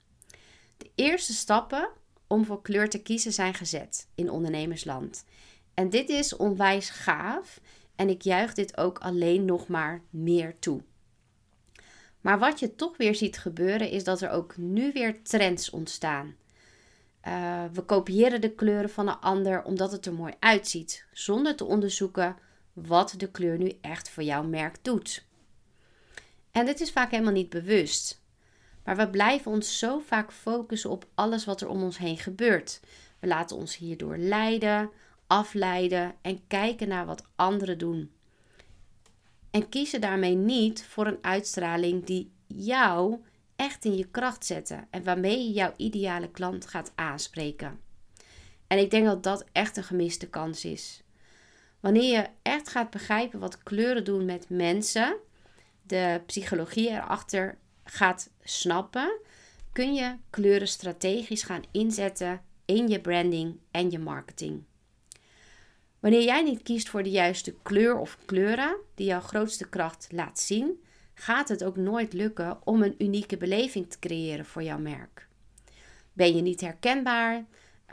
De 0.77 0.89
eerste 0.95 1.33
stappen 1.33 1.89
om 2.29 2.45
voor 2.45 2.61
kleur 2.61 2.89
te 2.89 3.01
kiezen 3.01 3.33
zijn 3.33 3.53
gezet 3.53 4.07
in 4.15 4.29
ondernemersland. 4.29 5.25
En 5.73 5.89
dit 5.89 6.09
is 6.09 6.35
onwijs 6.35 6.89
gaaf 6.89 7.59
en 7.95 8.09
ik 8.09 8.21
juich 8.21 8.53
dit 8.53 8.77
ook 8.77 8.99
alleen 8.99 9.45
nog 9.45 9.67
maar 9.67 10.01
meer 10.09 10.59
toe. 10.59 10.81
Maar 12.21 12.39
wat 12.39 12.59
je 12.59 12.75
toch 12.75 12.97
weer 12.97 13.15
ziet 13.15 13.37
gebeuren 13.37 13.89
is 13.89 14.03
dat 14.03 14.21
er 14.21 14.29
ook 14.29 14.57
nu 14.57 14.91
weer 14.91 15.23
trends 15.23 15.69
ontstaan. 15.69 16.35
Uh, 17.27 17.63
we 17.73 17.81
kopiëren 17.81 18.41
de 18.41 18.51
kleuren 18.51 18.89
van 18.89 19.07
een 19.07 19.19
ander 19.19 19.63
omdat 19.63 19.91
het 19.91 20.05
er 20.05 20.13
mooi 20.13 20.33
uitziet, 20.39 21.05
zonder 21.11 21.55
te 21.55 21.65
onderzoeken 21.65 22.35
wat 22.73 23.13
de 23.17 23.31
kleur 23.31 23.57
nu 23.57 23.77
echt 23.81 24.09
voor 24.09 24.23
jouw 24.23 24.43
merk 24.43 24.77
doet. 24.81 25.25
En 26.51 26.65
dit 26.65 26.79
is 26.79 26.91
vaak 26.91 27.11
helemaal 27.11 27.33
niet 27.33 27.49
bewust. 27.49 28.21
Maar 28.89 28.97
we 28.97 29.09
blijven 29.09 29.51
ons 29.51 29.79
zo 29.79 29.99
vaak 29.99 30.31
focussen 30.31 30.89
op 30.89 31.05
alles 31.15 31.45
wat 31.45 31.61
er 31.61 31.67
om 31.67 31.83
ons 31.83 31.97
heen 31.97 32.17
gebeurt. 32.17 32.79
We 33.19 33.27
laten 33.27 33.57
ons 33.57 33.77
hierdoor 33.77 34.17
leiden, 34.17 34.89
afleiden 35.27 36.15
en 36.21 36.47
kijken 36.47 36.87
naar 36.87 37.05
wat 37.05 37.25
anderen 37.35 37.77
doen. 37.77 38.11
En 39.51 39.69
kiezen 39.69 40.01
daarmee 40.01 40.35
niet 40.35 40.85
voor 40.85 41.07
een 41.07 41.17
uitstraling 41.21 42.05
die 42.05 42.31
jou 42.47 43.21
echt 43.55 43.85
in 43.85 43.97
je 43.97 44.07
kracht 44.07 44.45
zetten 44.45 44.87
en 44.89 45.03
waarmee 45.03 45.37
je 45.37 45.51
jouw 45.51 45.73
ideale 45.77 46.31
klant 46.31 46.67
gaat 46.67 46.91
aanspreken. 46.95 47.79
En 48.67 48.77
ik 48.77 48.91
denk 48.91 49.05
dat 49.05 49.23
dat 49.23 49.45
echt 49.51 49.77
een 49.77 49.83
gemiste 49.83 50.29
kans 50.29 50.65
is. 50.65 51.03
Wanneer 51.79 52.17
je 52.17 52.27
echt 52.41 52.69
gaat 52.69 52.89
begrijpen 52.89 53.39
wat 53.39 53.63
kleuren 53.63 54.03
doen 54.03 54.25
met 54.25 54.49
mensen, 54.49 55.17
de 55.81 56.21
psychologie 56.25 56.89
erachter 56.89 57.57
gaat 57.89 58.29
snappen, 58.43 59.19
kun 59.71 59.93
je 59.93 60.15
kleuren 60.29 60.67
strategisch 60.67 61.43
gaan 61.43 61.63
inzetten 61.71 62.41
in 62.65 62.87
je 62.87 62.99
branding 63.01 63.59
en 63.71 63.91
je 63.91 63.99
marketing. 63.99 64.63
Wanneer 65.99 66.23
jij 66.23 66.43
niet 66.43 66.63
kiest 66.63 66.89
voor 66.89 67.03
de 67.03 67.09
juiste 67.09 67.55
kleur 67.61 67.97
of 67.97 68.17
kleuren 68.25 68.75
die 68.95 69.05
jouw 69.05 69.21
grootste 69.21 69.69
kracht 69.69 70.07
laat 70.11 70.39
zien, 70.39 70.83
gaat 71.13 71.49
het 71.49 71.63
ook 71.63 71.75
nooit 71.75 72.13
lukken 72.13 72.57
om 72.63 72.83
een 72.83 72.95
unieke 72.97 73.37
beleving 73.37 73.89
te 73.89 73.99
creëren 73.99 74.45
voor 74.45 74.63
jouw 74.63 74.77
merk. 74.79 75.27
Ben 76.13 76.35
je 76.35 76.41
niet 76.41 76.61
herkenbaar? 76.61 77.45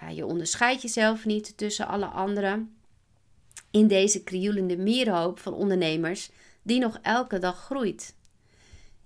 Uh, 0.02 0.10
je 0.16 0.26
onderscheidt 0.26 0.82
jezelf 0.82 1.24
niet 1.24 1.56
tussen 1.56 1.86
alle 1.86 2.06
anderen. 2.06 2.76
In 3.70 3.86
deze 3.86 4.22
krioelende 4.22 4.76
mierhoop 4.76 5.38
van 5.38 5.54
ondernemers 5.54 6.30
die 6.62 6.80
nog 6.80 6.98
elke 7.02 7.38
dag 7.38 7.64
groeit. 7.64 8.14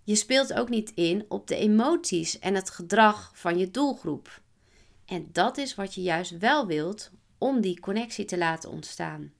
Je 0.04 0.14
speelt 0.14 0.52
ook 0.52 0.68
niet 0.68 0.92
in 0.94 1.24
op 1.28 1.46
de 1.46 1.56
emoties 1.56 2.38
en 2.38 2.54
het 2.54 2.70
gedrag 2.70 3.30
van 3.34 3.58
je 3.58 3.70
doelgroep. 3.70 4.40
En 5.04 5.28
dat 5.32 5.56
is 5.56 5.74
wat 5.74 5.94
je 5.94 6.02
juist 6.02 6.38
wel 6.38 6.66
wilt 6.66 7.10
om 7.38 7.60
die 7.60 7.80
connectie 7.80 8.24
te 8.24 8.38
laten 8.38 8.70
ontstaan. 8.70 9.32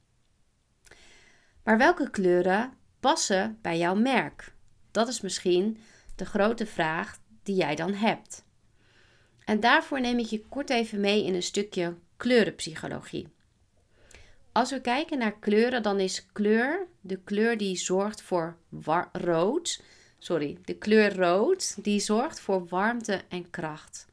Maar 1.62 1.78
welke 1.78 2.10
kleuren 2.10 2.72
passen 3.00 3.58
bij 3.62 3.78
jouw 3.78 3.94
merk? 3.94 4.54
Dat 4.90 5.08
is 5.08 5.20
misschien 5.20 5.78
de 6.16 6.24
grote 6.24 6.66
vraag 6.66 7.18
die 7.42 7.56
jij 7.56 7.74
dan 7.74 7.92
hebt. 7.92 8.44
En 9.44 9.60
daarvoor 9.60 10.00
neem 10.00 10.18
ik 10.18 10.26
je 10.26 10.44
kort 10.48 10.70
even 10.70 11.00
mee 11.00 11.24
in 11.24 11.34
een 11.34 11.42
stukje 11.42 11.96
kleurenpsychologie. 12.16 13.28
Als 14.52 14.70
we 14.70 14.80
kijken 14.80 15.18
naar 15.18 15.38
kleuren, 15.38 15.82
dan 15.82 16.00
is 16.00 16.26
kleur 16.32 16.86
de 17.00 17.20
kleur 17.24 17.56
die 17.56 17.76
zorgt 17.76 18.22
voor 18.22 18.56
rood. 19.12 19.82
Sorry, 20.22 20.58
de 20.64 20.74
kleur 20.74 21.16
rood 21.16 21.84
die 21.84 22.00
zorgt 22.00 22.40
voor 22.40 22.66
warmte 22.66 23.22
en 23.28 23.50
kracht. 23.50 24.06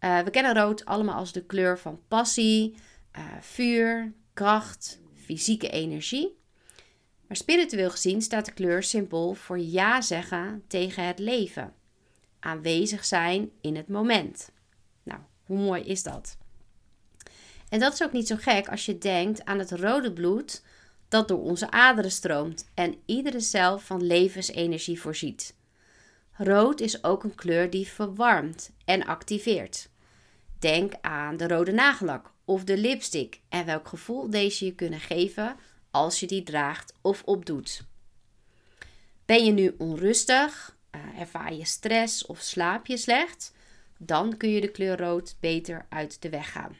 Uh, 0.00 0.20
we 0.20 0.30
kennen 0.30 0.54
rood 0.54 0.84
allemaal 0.84 1.14
als 1.14 1.32
de 1.32 1.44
kleur 1.44 1.78
van 1.78 2.00
passie, 2.08 2.74
uh, 3.16 3.24
vuur, 3.40 4.12
kracht, 4.32 5.00
fysieke 5.14 5.68
energie. 5.68 6.36
Maar 7.26 7.36
spiritueel 7.36 7.90
gezien 7.90 8.22
staat 8.22 8.44
de 8.44 8.52
kleur 8.52 8.82
simpel 8.82 9.34
voor 9.34 9.58
ja 9.58 10.00
zeggen 10.00 10.64
tegen 10.66 11.06
het 11.06 11.18
leven. 11.18 11.74
Aanwezig 12.40 13.04
zijn 13.04 13.50
in 13.60 13.76
het 13.76 13.88
moment. 13.88 14.50
Nou, 15.02 15.20
hoe 15.44 15.58
mooi 15.58 15.82
is 15.82 16.02
dat? 16.02 16.36
En 17.68 17.80
dat 17.80 17.92
is 17.92 18.02
ook 18.02 18.12
niet 18.12 18.26
zo 18.26 18.36
gek 18.38 18.68
als 18.68 18.86
je 18.86 18.98
denkt 18.98 19.44
aan 19.44 19.58
het 19.58 19.70
rode 19.70 20.12
bloed 20.12 20.62
dat 21.14 21.28
door 21.28 21.42
onze 21.42 21.70
aderen 21.70 22.10
stroomt 22.10 22.70
en 22.74 22.96
iedere 23.06 23.40
cel 23.40 23.78
van 23.78 24.06
levensenergie 24.06 25.00
voorziet. 25.00 25.54
Rood 26.32 26.80
is 26.80 27.04
ook 27.04 27.24
een 27.24 27.34
kleur 27.34 27.70
die 27.70 27.88
verwarmt 27.88 28.70
en 28.84 29.06
activeert. 29.06 29.88
Denk 30.58 30.92
aan 31.00 31.36
de 31.36 31.48
rode 31.48 31.72
nagellak 31.72 32.32
of 32.44 32.64
de 32.64 32.76
lipstick 32.76 33.40
en 33.48 33.66
welk 33.66 33.88
gevoel 33.88 34.30
deze 34.30 34.64
je 34.64 34.74
kunnen 34.74 35.00
geven 35.00 35.56
als 35.90 36.20
je 36.20 36.26
die 36.26 36.42
draagt 36.42 36.94
of 37.00 37.22
opdoet. 37.24 37.82
Ben 39.26 39.44
je 39.44 39.52
nu 39.52 39.74
onrustig, 39.78 40.76
uh, 40.90 41.20
ervaar 41.20 41.54
je 41.54 41.64
stress 41.64 42.26
of 42.26 42.40
slaap 42.40 42.86
je 42.86 42.96
slecht, 42.96 43.52
dan 43.98 44.36
kun 44.36 44.50
je 44.50 44.60
de 44.60 44.70
kleur 44.70 44.98
rood 44.98 45.36
beter 45.40 45.86
uit 45.88 46.22
de 46.22 46.28
weg 46.28 46.52
gaan. 46.52 46.76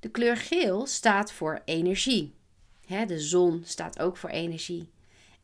De 0.00 0.08
kleur 0.08 0.36
geel 0.36 0.86
staat 0.86 1.32
voor 1.32 1.62
energie. 1.64 2.36
De 2.88 3.20
zon 3.20 3.62
staat 3.64 3.98
ook 3.98 4.16
voor 4.16 4.30
energie. 4.30 4.90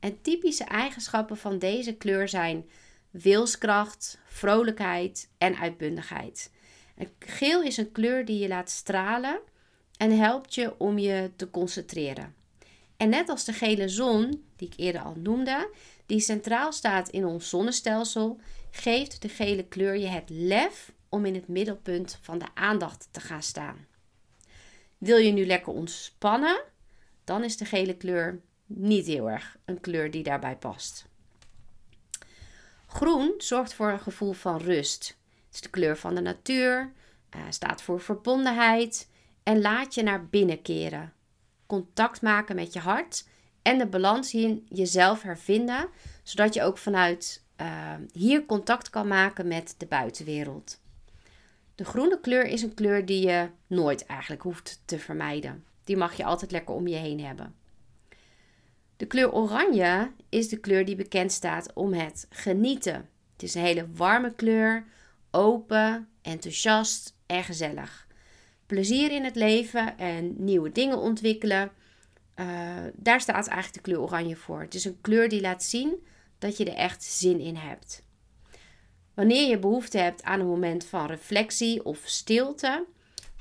En 0.01 0.21
typische 0.21 0.65
eigenschappen 0.65 1.37
van 1.37 1.59
deze 1.59 1.95
kleur 1.95 2.29
zijn 2.29 2.69
wilskracht, 3.11 4.19
vrolijkheid 4.27 5.31
en 5.39 5.57
uitbundigheid. 5.57 6.51
geel 7.19 7.63
is 7.63 7.77
een 7.77 7.93
kleur 7.93 8.25
die 8.25 8.39
je 8.39 8.49
laat 8.49 8.71
stralen 8.71 9.41
en 9.97 10.19
helpt 10.19 10.55
je 10.55 10.79
om 10.79 10.99
je 10.99 11.31
te 11.37 11.51
concentreren. 11.51 12.35
En 12.97 13.09
net 13.09 13.29
als 13.29 13.45
de 13.45 13.53
gele 13.53 13.89
zon, 13.89 14.45
die 14.57 14.69
ik 14.69 14.75
eerder 14.77 15.03
al 15.03 15.15
noemde, 15.17 15.71
die 16.07 16.21
centraal 16.21 16.73
staat 16.73 17.09
in 17.09 17.25
ons 17.25 17.49
zonnestelsel, 17.49 18.41
geeft 18.71 19.23
de 19.23 19.29
gele 19.29 19.65
kleur 19.65 19.97
je 19.97 20.07
het 20.07 20.31
lef 20.31 20.93
om 21.09 21.25
in 21.25 21.35
het 21.35 21.49
middelpunt 21.49 22.19
van 22.21 22.39
de 22.39 22.47
aandacht 22.55 23.09
te 23.11 23.21
gaan 23.21 23.43
staan. 23.43 23.87
Wil 24.99 25.17
je 25.17 25.33
nu 25.33 25.47
lekker 25.47 25.73
ontspannen, 25.73 26.63
dan 27.25 27.45
is 27.45 27.57
de 27.57 27.65
gele 27.65 27.97
kleur 27.97 28.41
niet 28.67 29.07
heel 29.07 29.31
erg 29.31 29.57
een 29.65 29.81
kleur 29.81 30.11
die 30.11 30.23
daarbij 30.23 30.57
past. 30.57 31.07
Groen 32.87 33.35
zorgt 33.39 33.75
voor 33.75 33.91
een 33.91 34.01
gevoel 34.01 34.33
van 34.33 34.59
rust. 34.59 35.19
Het 35.47 35.55
is 35.55 35.61
de 35.61 35.71
kleur 35.71 35.97
van 35.97 36.15
de 36.15 36.21
natuur, 36.21 36.93
uh, 37.37 37.43
staat 37.49 37.83
voor 37.83 38.01
verbondenheid 38.01 39.09
en 39.43 39.61
laat 39.61 39.95
je 39.95 40.03
naar 40.03 40.27
binnen 40.27 40.63
keren. 40.63 41.13
Contact 41.67 42.23
maken 42.23 42.55
met 42.55 42.73
je 42.73 42.79
hart 42.79 43.27
en 43.63 43.79
de 43.79 43.87
balans 43.87 44.35
in 44.35 44.67
jezelf 44.69 45.23
hervinden, 45.23 45.89
zodat 46.23 46.55
je 46.55 46.63
ook 46.63 46.79
vanuit 46.79 47.45
uh, 47.61 47.95
hier 48.13 48.47
contact 48.47 48.91
kan 48.91 49.09
maken 49.09 49.49
met 49.49 49.75
de 49.79 49.87
buitenwereld. 49.87 50.81
De 51.75 51.85
groene 51.85 52.21
kleur 52.21 52.45
is 52.45 52.63
een 52.63 52.75
kleur 52.75 53.07
die 53.07 53.27
je 53.27 53.49
nooit 53.67 54.07
eigenlijk 54.07 54.43
hoeft 54.43 54.83
te 54.85 54.99
vermijden. 54.99 55.65
Die 55.85 55.97
mag 55.97 56.17
je 56.17 56.25
altijd 56.25 56.51
lekker 56.51 56.75
om 56.75 56.87
je 56.87 56.97
heen 56.97 57.21
hebben. 57.21 57.55
De 58.97 59.07
kleur 59.07 59.33
oranje 59.33 60.13
is 60.29 60.49
de 60.49 60.57
kleur 60.57 60.85
die 60.85 60.97
bekend 60.97 61.33
staat 61.33 61.73
om 61.73 61.93
het 61.93 62.27
genieten. 62.31 63.09
Het 63.33 63.43
is 63.43 63.55
een 63.55 63.63
hele 63.63 63.87
warme 63.95 64.35
kleur, 64.35 64.85
open, 65.31 66.09
enthousiast 66.23 67.17
en 67.27 67.45
gezellig. 67.45 68.07
Plezier 68.67 69.11
in 69.13 69.25
het 69.25 69.37
leven 69.37 69.99
en 69.99 70.35
nieuwe 70.45 70.73
dingen 70.73 70.99
ontwikkelen. 70.99 71.71
Uh, 72.37 72.47
daar 72.95 73.21
staat 73.21 73.47
eigenlijk 73.47 73.75
de 73.75 73.81
kleur 73.81 74.01
oranje 74.01 74.37
voor. 74.37 74.61
Het 74.61 74.75
is 74.75 74.85
een 74.85 75.01
kleur 75.01 75.29
die 75.29 75.41
laat 75.41 75.63
zien 75.63 76.07
dat 76.39 76.57
je 76.57 76.65
er 76.65 76.77
echt 76.77 77.03
zin 77.03 77.41
in 77.41 77.57
hebt. 77.57 78.03
Wanneer 79.15 79.49
je 79.49 79.59
behoefte 79.59 79.99
hebt 79.99 80.23
aan 80.23 80.41
een 80.41 80.47
moment 80.47 80.85
van 80.85 81.07
reflectie 81.07 81.85
of 81.85 82.01
stilte, 82.05 82.85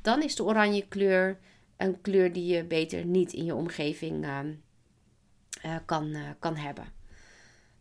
dan 0.02 0.24
is 0.24 0.36
de 0.36 0.44
oranje 0.44 0.88
kleur 0.88 1.40
een 1.84 2.02
kleur 2.02 2.34
die 2.34 2.46
je 2.46 2.64
beter 2.64 3.06
niet 3.06 3.34
in 3.34 3.46
je 3.46 3.56
omgeving 3.56 4.26
uh, 4.26 4.40
uh, 5.66 5.76
kan, 5.86 6.08
uh, 6.08 6.30
kan 6.40 6.56
hebben. 6.56 6.86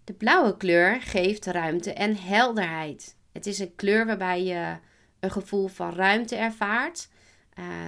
De 0.04 0.12
blauwe 0.12 0.56
kleur 0.56 1.00
geeft 1.00 1.46
ruimte 1.46 1.92
en 1.92 2.16
helderheid. 2.16 3.16
Het 3.32 3.46
is 3.46 3.58
een 3.58 3.74
kleur 3.74 4.06
waarbij 4.06 4.44
je 4.44 4.76
een 5.20 5.30
gevoel 5.30 5.68
van 5.68 5.94
ruimte 5.94 6.36
ervaart. 6.36 7.08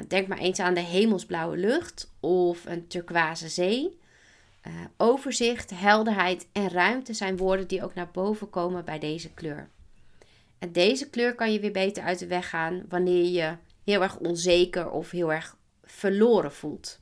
denk 0.09 0.29
maar 0.29 0.39
eens 0.39 0.59
aan 0.59 0.75
de 0.75 0.81
hemelsblauwe 0.81 1.57
lucht 1.57 2.13
of 2.21 2.65
een 2.65 2.87
turquoise 2.87 3.49
zee. 3.49 3.99
overzicht, 4.97 5.71
helderheid 5.71 6.49
en 6.53 6.69
ruimte 6.69 7.15
zijn 7.15 7.37
woorden 7.37 7.69
die 7.69 7.85
ook 7.85 7.95
naar 7.95 8.11
boven 8.13 8.51
komen 8.51 8.85
bij 8.85 8.99
deze 8.99 9.31
kleur. 9.31 9.69
En 10.59 10.73
deze 10.73 11.11
kleur 11.11 11.35
kan 11.35 11.53
je 11.53 11.61
weer 11.61 11.73
beter 11.73 12.03
uit 12.03 12.19
de 12.19 12.27
weg 12.27 12.49
gaan 12.49 12.85
wanneer 12.89 13.25
je 13.25 13.57
heel 13.85 14.03
erg 14.03 14.19
onzeker 14.19 14.91
of 14.91 15.11
heel 15.11 15.33
erg 15.33 15.57
verloren 15.85 16.53
voelt. 16.53 17.01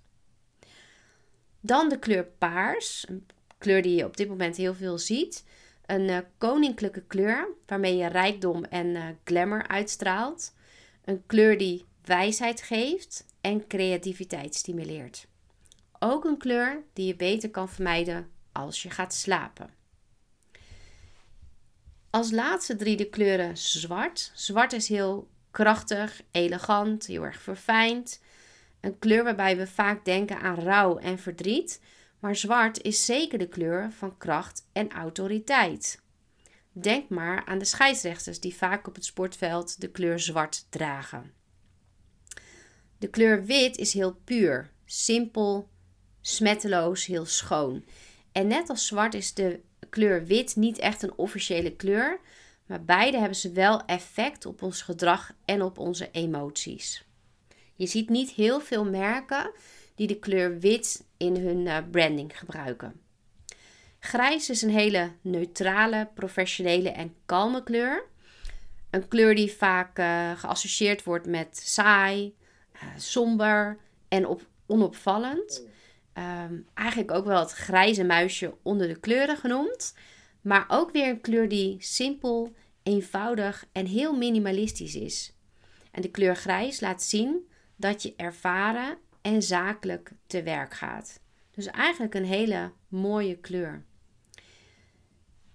Dan 1.60 1.88
de 1.88 1.98
kleur 1.98 2.24
paars, 2.24 3.04
een 3.08 3.26
kleur 3.58 3.82
die 3.82 3.96
je 3.96 4.04
op 4.04 4.16
dit 4.16 4.28
moment 4.28 4.56
heel 4.56 4.74
veel 4.74 4.98
ziet. 4.98 5.44
Een 5.86 6.08
uh, 6.08 6.18
koninklijke 6.38 7.02
kleur 7.02 7.48
waarmee 7.66 7.96
je 7.96 8.06
rijkdom 8.06 8.64
en 8.64 8.86
uh, 8.86 9.04
glamour 9.24 9.66
uitstraalt. 9.66 10.54
Een 11.04 11.22
kleur 11.26 11.58
die 11.58 11.84
wijsheid 12.04 12.62
geeft 12.62 13.26
en 13.40 13.66
creativiteit 13.66 14.54
stimuleert. 14.54 15.26
Ook 15.98 16.24
een 16.24 16.38
kleur 16.38 16.82
die 16.92 17.06
je 17.06 17.16
beter 17.16 17.50
kan 17.50 17.68
vermijden 17.68 18.30
als 18.52 18.82
je 18.82 18.90
gaat 18.90 19.14
slapen. 19.14 19.70
Als 22.10 22.30
laatste 22.30 22.76
drie 22.76 22.96
de 22.96 23.08
kleuren 23.08 23.56
zwart. 23.56 24.32
Zwart 24.34 24.72
is 24.72 24.88
heel 24.88 25.28
krachtig, 25.50 26.22
elegant, 26.30 27.06
heel 27.06 27.24
erg 27.24 27.42
verfijnd. 27.42 28.20
Een 28.82 28.98
kleur 28.98 29.24
waarbij 29.24 29.56
we 29.56 29.66
vaak 29.66 30.04
denken 30.04 30.40
aan 30.40 30.54
rouw 30.54 30.98
en 30.98 31.18
verdriet. 31.18 31.80
Maar 32.18 32.36
zwart 32.36 32.82
is 32.82 33.04
zeker 33.04 33.38
de 33.38 33.48
kleur 33.48 33.92
van 33.92 34.16
kracht 34.16 34.68
en 34.72 34.90
autoriteit. 34.90 36.00
Denk 36.72 37.08
maar 37.08 37.44
aan 37.44 37.58
de 37.58 37.64
scheidsrechters 37.64 38.40
die 38.40 38.54
vaak 38.54 38.86
op 38.86 38.94
het 38.94 39.04
sportveld 39.04 39.80
de 39.80 39.90
kleur 39.90 40.20
zwart 40.20 40.66
dragen. 40.70 41.32
De 42.98 43.08
kleur 43.08 43.44
wit 43.44 43.76
is 43.76 43.92
heel 43.92 44.20
puur, 44.24 44.70
simpel, 44.84 45.68
smetteloos, 46.20 47.06
heel 47.06 47.26
schoon. 47.26 47.84
En 48.32 48.46
net 48.46 48.68
als 48.68 48.86
zwart 48.86 49.14
is 49.14 49.34
de 49.34 49.60
kleur 49.90 50.24
wit 50.24 50.56
niet 50.56 50.78
echt 50.78 51.02
een 51.02 51.16
officiële 51.16 51.76
kleur, 51.76 52.20
maar 52.66 52.84
beide 52.84 53.18
hebben 53.18 53.36
ze 53.36 53.52
wel 53.52 53.84
effect 53.84 54.46
op 54.46 54.62
ons 54.62 54.82
gedrag 54.82 55.32
en 55.44 55.62
op 55.62 55.78
onze 55.78 56.10
emoties. 56.10 57.04
Je 57.75 57.87
ziet 57.87 58.09
niet 58.09 58.31
heel 58.31 58.61
veel 58.61 58.85
merken 58.85 59.50
die 59.95 60.07
de 60.07 60.19
kleur 60.19 60.59
wit 60.59 61.07
in 61.17 61.37
hun 61.37 61.67
eh, 61.67 61.79
branding 61.91 62.38
gebruiken. 62.38 63.00
Grijs 63.99 64.50
is 64.50 64.62
een 64.62 64.71
hele 64.71 65.11
neutrale, 65.21 66.09
professionele 66.14 66.91
en 66.91 67.14
kalme 67.26 67.62
kleur. 67.62 68.05
Een 68.91 69.09
kleur 69.09 69.35
die 69.35 69.52
vaak 69.52 69.99
uh, 69.99 70.38
geassocieerd 70.38 71.05
wordt 71.05 71.26
met 71.26 71.57
saai, 71.57 72.35
uh, 72.75 72.83
somber 72.97 73.79
en 74.09 74.26
op, 74.26 74.47
onopvallend. 74.67 75.67
Ehm, 76.12 76.55
eigenlijk 76.75 77.11
ook 77.11 77.25
wel 77.25 77.41
het 77.41 77.52
grijze 77.52 78.05
muisje 78.05 78.55
onder 78.62 78.88
de 78.88 79.00
kleuren 79.00 79.37
genoemd. 79.37 79.95
Maar 80.41 80.64
ook 80.69 80.91
weer 80.91 81.09
een 81.09 81.21
kleur 81.21 81.49
die 81.49 81.76
simpel, 81.79 82.52
eenvoudig 82.83 83.67
en 83.73 83.87
heel 83.87 84.17
minimalistisch 84.17 84.95
is. 84.95 85.35
En 85.91 86.02
de 86.02 86.11
kleur 86.11 86.37
grijs 86.37 86.81
laat 86.81 87.02
zien 87.02 87.50
dat 87.76 88.02
je 88.02 88.14
ervaren 88.17 88.99
en 89.23 89.43
zakelijk 89.43 90.12
te 90.26 90.43
werk 90.43 90.75
gaat. 90.75 91.21
Dus 91.50 91.67
eigenlijk 91.67 92.14
een 92.14 92.25
hele 92.25 92.73
mooie 92.88 93.37
kleur. 93.37 93.85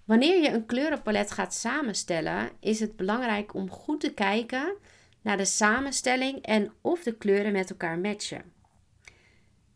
Wanneer 0.06 0.42
je 0.42 0.50
een 0.50 0.66
kleurenpalet 0.66 1.32
gaat 1.32 1.54
samenstellen, 1.54 2.52
is 2.60 2.80
het 2.80 2.96
belangrijk 2.96 3.54
om 3.54 3.70
goed 3.70 4.00
te 4.00 4.14
kijken 4.14 4.76
naar 5.22 5.38
de 5.38 5.46
samenstelling 5.46 6.42
en 6.42 6.74
of 6.82 7.04
de 7.04 7.18
kleuren 7.18 7.52
met 7.52 7.70
elkaar 7.70 8.00
matchen. 8.00 8.54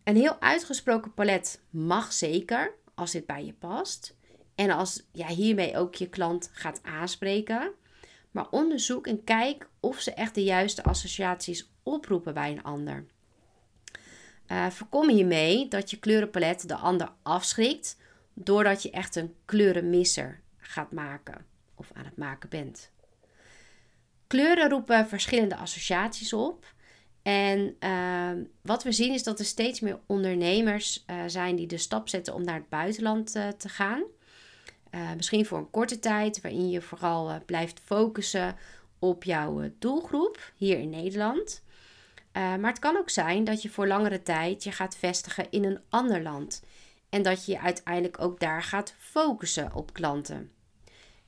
Een 0.03 0.15
heel 0.15 0.41
uitgesproken 0.41 1.13
palet 1.13 1.61
mag 1.69 2.13
zeker, 2.13 2.73
als 2.95 3.11
dit 3.11 3.25
bij 3.25 3.45
je 3.45 3.53
past. 3.53 4.15
En 4.55 4.69
als 4.69 5.03
jij 5.11 5.27
ja, 5.27 5.35
hiermee 5.35 5.77
ook 5.77 5.95
je 5.95 6.09
klant 6.09 6.49
gaat 6.53 6.79
aanspreken. 6.83 7.71
Maar 8.31 8.49
onderzoek 8.49 9.07
en 9.07 9.23
kijk 9.23 9.69
of 9.79 9.99
ze 9.99 10.13
echt 10.13 10.35
de 10.35 10.43
juiste 10.43 10.83
associaties 10.83 11.70
oproepen 11.83 12.33
bij 12.33 12.51
een 12.51 12.63
ander. 12.63 13.05
Uh, 14.51 14.69
voorkom 14.69 15.09
hiermee 15.09 15.67
dat 15.67 15.89
je 15.89 15.99
kleurenpalet 15.99 16.67
de 16.67 16.75
ander 16.75 17.11
afschrikt, 17.21 17.97
doordat 18.33 18.83
je 18.83 18.91
echt 18.91 19.15
een 19.15 19.35
kleurenmisser 19.45 20.41
gaat 20.57 20.91
maken 20.91 21.45
of 21.75 21.91
aan 21.93 22.05
het 22.05 22.17
maken 22.17 22.49
bent. 22.49 22.91
Kleuren 24.27 24.69
roepen 24.69 25.07
verschillende 25.07 25.55
associaties 25.55 26.33
op. 26.33 26.73
En 27.21 27.75
ehm, 27.79 28.43
wat 28.61 28.83
we 28.83 28.91
zien 28.91 29.13
is 29.13 29.23
dat 29.23 29.39
er 29.39 29.45
steeds 29.45 29.79
meer 29.79 29.99
ondernemers 30.05 31.03
uh, 31.07 31.23
zijn 31.27 31.55
die 31.55 31.67
de 31.67 31.77
stap 31.77 32.09
zetten 32.09 32.33
om 32.33 32.43
naar 32.43 32.55
het 32.55 32.69
buitenland 32.69 33.35
uh, 33.35 33.47
te 33.47 33.69
gaan. 33.69 34.03
Misschien 35.15 35.45
voor 35.45 35.57
een 35.57 35.69
korte 35.69 35.99
tijd, 35.99 36.41
waarin 36.41 36.69
je 36.69 36.81
vooral 36.81 37.41
blijft 37.45 37.81
focussen 37.85 38.55
op 38.99 39.23
jouw 39.23 39.71
doelgroep 39.79 40.51
hier 40.55 40.79
in 40.79 40.89
Nederland. 40.89 41.63
Maar 42.33 42.69
het 42.69 42.79
kan 42.79 42.97
ook 42.97 43.09
zijn 43.09 43.43
dat 43.43 43.61
je 43.61 43.69
voor 43.69 43.87
langere 43.87 44.23
tijd 44.23 44.63
je 44.63 44.71
gaat 44.71 44.95
vestigen 44.95 45.51
in 45.51 45.63
een 45.63 45.79
ander 45.89 46.21
land. 46.21 46.63
En 47.09 47.21
dat 47.21 47.45
je 47.45 47.59
uiteindelijk 47.59 48.21
ook 48.21 48.39
daar 48.39 48.63
gaat 48.63 48.95
focussen 48.97 49.73
op 49.73 49.93
klanten. 49.93 50.51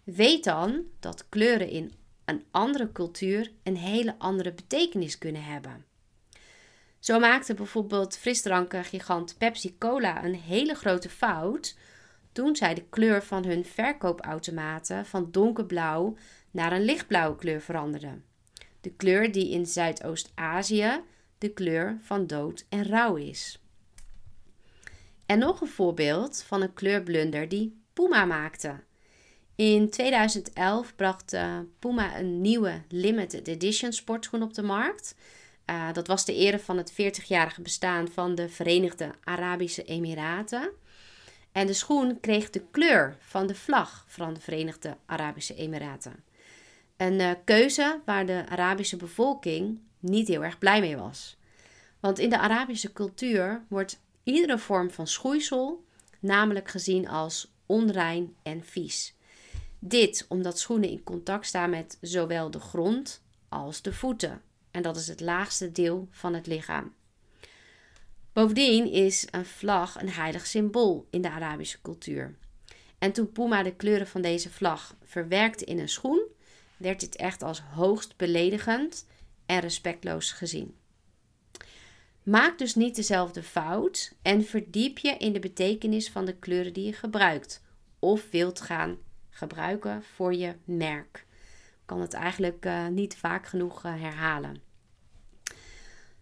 Weet 0.04 0.44
dan 0.44 0.84
dat 1.00 1.30
kleuren 1.30 1.70
in 1.70 1.94
een 2.26 2.44
andere 2.52 2.92
cultuur 2.92 3.52
een 3.64 3.78
hele 3.78 4.16
andere 4.18 4.54
betekenis 4.54 5.18
kunnen 5.18 5.44
hebben. 5.44 5.86
Zo 7.00 7.20
maakte 7.20 7.54
bijvoorbeeld 7.54 8.18
frisdrankengigant 8.18 9.38
Pepsi 9.38 9.78
Cola 9.78 10.24
een 10.24 10.36
hele 10.36 10.74
grote 10.74 11.10
fout 11.10 11.78
toen 12.32 12.56
zij 12.56 12.74
de 12.74 12.84
kleur 12.90 13.24
van 13.24 13.46
hun 13.46 13.66
verkoopautomaten 13.66 15.06
van 15.06 15.32
donkerblauw 15.32 16.16
naar 16.52 16.72
een 16.72 16.86
lichtblauwe 16.86 17.36
kleur 17.36 17.62
veranderden. 17.62 18.24
De 18.84 18.92
kleur 18.92 19.32
die 19.32 19.50
in 19.50 19.66
Zuidoost-Azië 19.66 21.02
de 21.38 21.50
kleur 21.50 21.98
van 22.02 22.28
dood 22.28 22.66
en 22.70 22.86
rouw 22.86 23.16
is. 23.16 23.60
En 25.26 25.40
nog 25.40 25.62
een 25.62 25.68
voorbeeld 25.68 26.44
van 26.48 26.62
een 26.62 26.74
kleurblunder 26.74 27.50
die 27.50 27.82
Puma 27.94 28.26
maakte. 28.26 28.84
In 29.56 29.90
2011 29.90 30.96
bracht 30.96 31.34
uh, 31.34 31.60
Puma 31.80 32.18
een 32.18 32.42
nieuwe 32.42 32.82
limited 32.90 33.48
edition 33.48 33.94
sportschoen 33.94 34.44
op 34.44 34.54
de 34.54 34.64
markt. 34.64 35.16
Uh, 35.70 35.94
dat 35.94 36.08
was 36.08 36.26
de 36.26 36.36
ere 36.36 36.60
van 36.60 36.78
het 36.78 36.92
40-jarige 36.92 37.62
bestaan 37.62 38.08
van 38.08 38.36
de 38.36 38.50
Verenigde 38.50 39.12
Arabische 39.24 39.84
Emiraten. 39.84 40.72
En 41.52 41.68
de 41.68 41.74
schoen 41.74 42.20
kreeg 42.20 42.50
de 42.50 42.64
kleur 42.72 43.18
van 43.20 43.48
de 43.48 43.56
vlag 43.56 44.06
van 44.08 44.34
de 44.34 44.40
Verenigde 44.40 44.98
Arabische 45.06 45.56
Emiraten. 45.56 46.24
Een 47.04 47.20
uh, 47.20 47.32
keuze 47.44 48.02
waar 48.06 48.26
de 48.26 48.46
Arabische 48.50 48.98
bevolking 48.98 49.80
niet 50.00 50.28
heel 50.28 50.44
erg 50.44 50.58
blij 50.58 50.80
mee 50.80 50.98
was. 50.98 51.38
Want 52.00 52.20
in 52.20 52.30
de 52.30 52.40
Arabische 52.40 52.94
cultuur 52.94 53.66
wordt 53.68 54.00
iedere 54.24 54.58
vorm 54.58 54.92
van 54.92 55.08
schoeisel 55.08 55.86
namelijk 56.20 56.70
gezien 56.70 57.08
als 57.08 57.54
onrein 57.66 58.36
en 58.44 58.64
vies. 58.64 59.16
Dit 59.80 60.26
omdat 60.30 60.60
schoenen 60.60 60.90
in 60.90 61.04
contact 61.04 61.46
staan 61.46 61.70
met 61.70 61.98
zowel 62.02 62.52
de 62.52 62.60
grond 62.60 63.24
als 63.50 63.82
de 63.82 63.94
voeten. 63.94 64.42
En 64.72 64.82
dat 64.82 64.96
is 64.96 65.08
het 65.08 65.20
laagste 65.20 65.72
deel 65.72 66.08
van 66.12 66.34
het 66.34 66.48
lichaam. 66.48 66.94
Bovendien 68.34 68.92
is 68.92 69.28
een 69.32 69.46
vlag 69.46 70.02
een 70.02 70.10
heilig 70.10 70.46
symbool 70.46 71.08
in 71.10 71.22
de 71.22 71.30
Arabische 71.30 71.82
cultuur. 71.82 72.36
En 72.98 73.12
toen 73.12 73.32
Puma 73.32 73.64
de 73.64 73.76
kleuren 73.76 74.08
van 74.08 74.22
deze 74.22 74.50
vlag 74.50 74.96
verwerkte 75.04 75.66
in 75.66 75.80
een 75.80 75.90
schoen, 75.90 76.32
werd 76.84 77.00
dit 77.00 77.16
echt 77.16 77.44
als 77.44 77.62
hoogst 77.62 78.18
beledigend 78.18 79.06
en 79.46 79.60
respectloos 79.60 80.32
gezien. 80.32 80.76
Maak 82.24 82.58
dus 82.58 82.76
niet 82.76 82.96
dezelfde 82.96 83.44
fout 83.44 84.16
en 84.22 84.46
verdiep 84.46 84.98
je 84.98 85.18
in 85.18 85.34
de 85.34 85.40
betekenis 85.40 86.10
van 86.10 86.26
de 86.26 86.36
kleuren 86.36 86.74
die 86.74 86.86
je 86.86 86.94
gebruikt 86.94 87.64
of 88.00 88.30
wilt 88.32 88.62
gaan 88.62 88.98
gebruiken 89.30 90.04
voor 90.04 90.34
je 90.34 90.56
merk. 90.64 91.26
Ik 91.84 91.86
kan 91.86 92.02
het 92.02 92.14
eigenlijk 92.14 92.66
uh, 92.66 92.88
niet 92.88 93.16
vaak 93.16 93.48
genoeg 93.48 93.86
uh, 93.86 94.02
herhalen. 94.02 94.62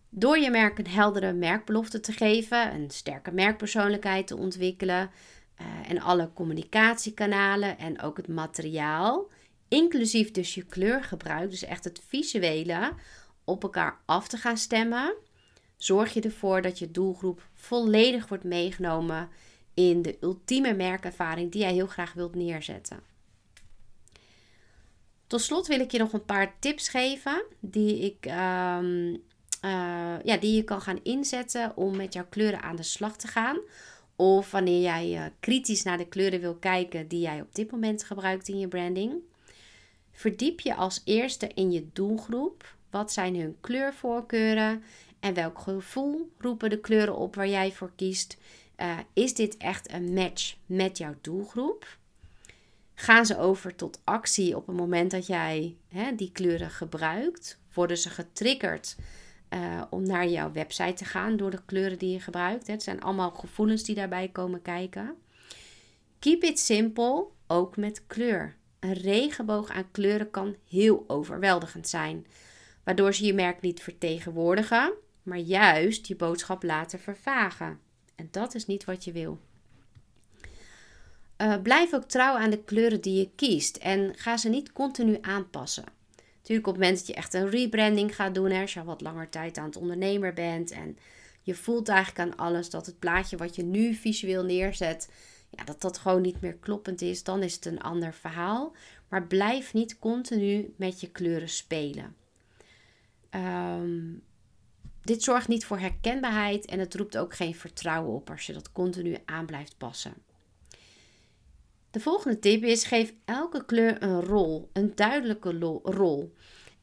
Door 0.10 0.38
je 0.38 0.50
merk 0.50 0.77
een 0.77 0.88
heldere 0.88 1.34
merkbelofte 1.34 2.00
te 2.00 2.12
geven, 2.12 2.74
een 2.74 2.89
sterke 2.89 3.32
merkpersoonlijkheid 3.32 4.27
te 4.27 4.38
ontwikkelen 4.38 5.10
uh, 5.62 5.89
en 5.89 6.01
alle 6.01 6.30
communicatiekanalen 6.34 7.77
en 7.77 8.01
ook 8.01 8.18
het 8.18 8.27
materiaal, 8.27 9.30
inclusief 9.72 10.32
dus 10.32 10.54
je 10.54 10.63
kleurgebruik, 10.63 11.50
dus 11.50 11.63
echt 11.63 11.84
het 11.84 12.01
visuele, 12.08 12.94
op 13.44 13.63
elkaar 13.63 14.01
af 14.06 14.28
te 14.28 14.38
gaan 14.38 14.58
stemmen, 14.58 15.16
zorg 15.78 16.13
je 16.13 16.22
ervoor 16.22 16.62
dat 16.62 16.80
je 16.80 16.92
doelgroep 16.92 17.48
volledig 17.54 18.28
wordt 18.28 18.44
meegenomen 18.44 19.30
in 19.74 20.01
de 20.01 20.18
ultieme 20.22 20.74
merkervaring 20.74 21.51
die 21.51 21.62
jij 21.62 21.74
heel 21.74 21.88
graag 21.88 22.13
wilt 22.13 22.36
neerzetten. 22.36 23.00
Tot 25.28 25.42
slot 25.42 25.68
wil 25.68 25.80
ik 25.80 25.92
je 25.92 25.98
nog 25.98 26.13
een 26.13 26.25
paar 26.25 26.60
tips 26.60 26.90
geven 26.90 27.44
die, 27.60 28.00
ik, 28.00 28.25
um, 28.25 29.22
ja, 30.24 30.38
die 30.40 30.55
je 30.55 30.64
kan 30.64 30.81
gaan 30.81 31.00
inzetten 31.03 31.77
om 31.77 31.96
met 31.96 32.14
jouw 32.14 32.25
kleuren 32.29 32.62
aan 32.62 32.75
de 32.75 32.84
slag 32.84 33.18
te 33.18 33.27
gaan. 33.27 33.60
Of 34.16 34.51
wanneer 34.51 34.81
jij 34.81 35.14
uh, 35.14 35.25
kritisch 35.40 35.84
naar 35.84 35.98
de 35.98 36.07
kleuren 36.07 36.40
wil 36.40 36.55
kijken 36.55 37.07
die 37.07 37.20
jij 37.20 37.42
op 37.42 37.55
dit 37.55 37.72
moment 37.72 38.03
gebruikt 38.03 38.48
in 38.48 38.60
je 38.60 38.68
branding. 38.68 39.14
Verdiep 40.22 40.60
je 40.60 40.75
als 40.75 41.01
eerste 41.05 41.48
in 41.53 41.72
je 41.72 41.88
doelgroep. 41.94 42.75
Wat 42.90 43.12
zijn 43.12 43.36
hun 43.36 43.57
kleurvoorkeuren 43.62 44.84
en 45.20 45.34
welk 45.34 45.60
gevoel 45.60 46.31
roepen 46.38 46.70
de 46.70 46.79
kleuren 46.79 47.16
op 47.16 47.36
waar 47.36 47.48
jij 47.48 47.72
voor 47.72 47.92
kiest? 47.96 48.38
Uh, 48.77 48.98
is 49.14 49.34
dit 49.34 49.57
echt 49.57 49.92
een 49.92 50.14
match 50.14 50.55
met 50.66 50.98
jouw 50.98 51.16
doelgroep? 51.22 51.98
Gaan 52.94 53.25
ze 53.25 53.38
over 53.38 53.75
tot 53.75 54.01
actie 54.03 54.55
op 54.55 54.68
het 54.68 54.75
moment 54.75 55.12
dat 55.12 55.27
jij 55.27 55.75
hè, 55.88 56.16
die 56.16 56.31
kleuren 56.31 56.70
gebruikt? 56.70 57.60
Worden 57.74 57.98
ze 57.98 58.10
getriggerd 58.10 58.96
uh, 59.50 59.81
om 59.90 60.03
naar 60.03 60.27
jouw 60.27 60.51
website 60.51 60.94
te 60.94 61.05
gaan 61.05 61.38
door 61.38 61.51
de 61.51 61.66
kleuren 61.66 61.98
die 61.98 62.12
je 62.12 62.20
gebruikt? 62.20 62.68
Het 62.68 62.84
zijn 62.84 63.01
allemaal 63.01 63.31
gevoelens 63.31 63.84
die 63.84 63.96
daarbij 63.96 64.27
komen 64.27 64.62
kijken. 64.62 65.16
Keep 66.20 66.44
it 66.44 66.60
simple, 66.60 67.25
ook 67.48 67.77
met 67.77 68.03
kleur. 68.07 68.60
Een 68.81 68.94
regenboog 68.94 69.70
aan 69.70 69.91
kleuren 69.91 70.31
kan 70.31 70.55
heel 70.70 71.03
overweldigend 71.07 71.87
zijn, 71.87 72.25
waardoor 72.83 73.13
ze 73.13 73.25
je 73.25 73.33
merk 73.33 73.61
niet 73.61 73.81
vertegenwoordigen, 73.81 74.94
maar 75.24 75.37
juist 75.37 76.07
je 76.07 76.15
boodschap 76.15 76.63
laten 76.63 77.00
vervagen. 77.00 77.79
En 78.15 78.27
dat 78.31 78.55
is 78.55 78.65
niet 78.65 78.85
wat 78.85 79.03
je 79.03 79.11
wil. 79.11 79.39
Uh, 81.37 81.61
blijf 81.61 81.94
ook 81.94 82.03
trouw 82.03 82.37
aan 82.37 82.50
de 82.50 82.63
kleuren 82.63 83.01
die 83.01 83.20
je 83.20 83.29
kiest 83.35 83.77
en 83.77 84.13
ga 84.15 84.37
ze 84.37 84.50
niet 84.50 84.72
continu 84.72 85.17
aanpassen. 85.22 85.85
Natuurlijk 86.37 86.67
op 86.67 86.74
het 86.74 86.81
moment 86.81 87.00
dat 87.00 87.07
je 87.07 87.13
echt 87.13 87.33
een 87.33 87.50
rebranding 87.50 88.15
gaat 88.15 88.35
doen, 88.35 88.51
hè, 88.51 88.61
als 88.61 88.74
je 88.74 88.79
al 88.79 88.85
wat 88.85 89.01
langer 89.01 89.29
tijd 89.29 89.57
aan 89.57 89.65
het 89.65 89.77
ondernemer 89.77 90.33
bent 90.33 90.72
en 90.72 90.98
je 91.41 91.55
voelt 91.55 91.89
eigenlijk 91.89 92.20
aan 92.20 92.37
alles 92.37 92.70
dat 92.70 92.85
het 92.85 93.00
plaatje 93.00 93.37
wat 93.37 93.55
je 93.55 93.63
nu 93.63 93.94
visueel 93.94 94.44
neerzet, 94.44 95.09
ja, 95.51 95.64
dat 95.64 95.81
dat 95.81 95.98
gewoon 95.98 96.22
niet 96.22 96.42
meer 96.42 96.55
kloppend 96.55 97.01
is, 97.01 97.24
dan 97.24 97.44
is 97.44 97.55
het 97.55 97.66
een 97.66 97.81
ander 97.81 98.14
verhaal. 98.14 98.75
Maar 99.09 99.27
blijf 99.27 99.74
niet 99.74 100.00
continu 100.00 100.74
met 100.75 101.00
je 101.00 101.11
kleuren 101.11 101.50
spelen. 101.50 102.16
Um, 103.29 104.24
dit 105.01 105.24
zorgt 105.24 105.48
niet 105.48 105.66
voor 105.66 105.79
herkenbaarheid 105.79 106.66
en 106.66 106.79
het 106.79 106.96
roept 106.96 107.18
ook 107.18 107.35
geen 107.35 107.55
vertrouwen 107.55 108.14
op 108.14 108.29
als 108.29 108.46
je 108.46 108.53
dat 108.53 108.72
continu 108.72 109.18
aan 109.25 109.46
blijft 109.46 109.77
passen. 109.77 110.14
De 111.92 112.00
volgende 112.00 112.40
tip 112.40 112.64
is: 112.64 112.83
geef 112.83 113.14
elke 113.25 113.66
kleur 113.66 114.03
een 114.03 114.22
rol, 114.22 114.70
een 114.74 114.96
duidelijke 114.96 115.79
rol. 115.83 116.33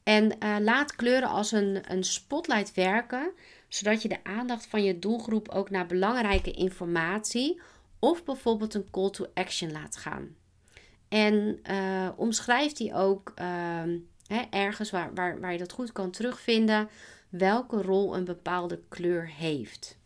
En 0.03 0.35
uh, 0.43 0.55
laat 0.59 0.95
kleuren 0.95 1.29
als 1.29 1.51
een, 1.51 1.91
een 1.91 2.03
spotlight 2.03 2.73
werken, 2.73 3.31
zodat 3.67 4.01
je 4.01 4.07
de 4.07 4.23
aandacht 4.23 4.67
van 4.67 4.83
je 4.83 4.99
doelgroep 4.99 5.49
ook 5.49 5.69
naar 5.69 5.85
belangrijke 5.85 6.51
informatie 6.51 7.61
of 7.99 8.23
bijvoorbeeld 8.23 8.73
een 8.73 8.89
call 8.91 9.09
to 9.09 9.25
action 9.33 9.71
laat 9.71 9.97
gaan. 9.97 10.35
En 11.07 11.59
uh, 11.71 12.09
omschrijf 12.15 12.71
die 12.71 12.93
ook 12.93 13.33
uh, 13.35 13.45
hè, 14.27 14.41
ergens 14.49 14.91
waar, 14.91 15.13
waar, 15.13 15.39
waar 15.39 15.51
je 15.51 15.57
dat 15.57 15.71
goed 15.71 15.91
kan 15.91 16.11
terugvinden 16.11 16.89
welke 17.29 17.81
rol 17.81 18.15
een 18.15 18.25
bepaalde 18.25 18.79
kleur 18.87 19.27
heeft. 19.27 19.97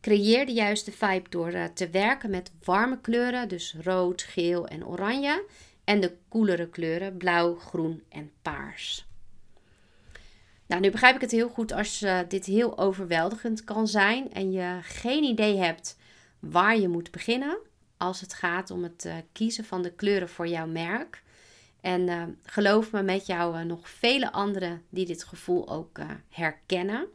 Creëer 0.00 0.46
de 0.46 0.52
juiste 0.52 0.92
vibe 0.92 1.28
door 1.28 1.48
eh, 1.48 1.64
te 1.64 1.90
werken 1.90 2.30
met 2.30 2.52
warme 2.64 3.00
kleuren, 3.00 3.48
dus 3.48 3.74
rood, 3.82 4.22
geel 4.22 4.66
en 4.66 4.86
oranje, 4.86 5.44
en 5.84 6.00
de 6.00 6.16
koelere 6.28 6.68
kleuren 6.68 7.16
blauw, 7.16 7.54
groen 7.54 8.02
en 8.08 8.30
paars. 8.42 9.06
Nou, 10.66 10.80
nu 10.80 10.90
begrijp 10.90 11.14
ik 11.14 11.20
het 11.20 11.30
heel 11.30 11.48
goed 11.48 11.72
als 11.72 12.02
uh, 12.02 12.18
dit 12.28 12.46
heel 12.46 12.78
overweldigend 12.78 13.64
kan 13.64 13.88
zijn 13.88 14.32
en 14.32 14.52
je 14.52 14.78
geen 14.82 15.22
idee 15.24 15.56
hebt 15.56 15.96
waar 16.38 16.78
je 16.78 16.88
moet 16.88 17.10
beginnen 17.10 17.58
als 17.96 18.20
het 18.20 18.34
gaat 18.34 18.70
om 18.70 18.82
het 18.82 19.04
uh, 19.04 19.14
kiezen 19.32 19.64
van 19.64 19.82
de 19.82 19.92
kleuren 19.92 20.28
voor 20.28 20.48
jouw 20.48 20.66
merk. 20.66 21.22
En 21.80 22.08
uh, 22.08 22.22
geloof 22.42 22.92
me 22.92 23.02
met 23.02 23.26
jou 23.26 23.58
uh, 23.58 23.64
nog 23.64 23.88
vele 23.88 24.32
anderen 24.32 24.82
die 24.88 25.06
dit 25.06 25.24
gevoel 25.24 25.68
ook 25.68 25.98
uh, 25.98 26.10
herkennen. 26.28 27.06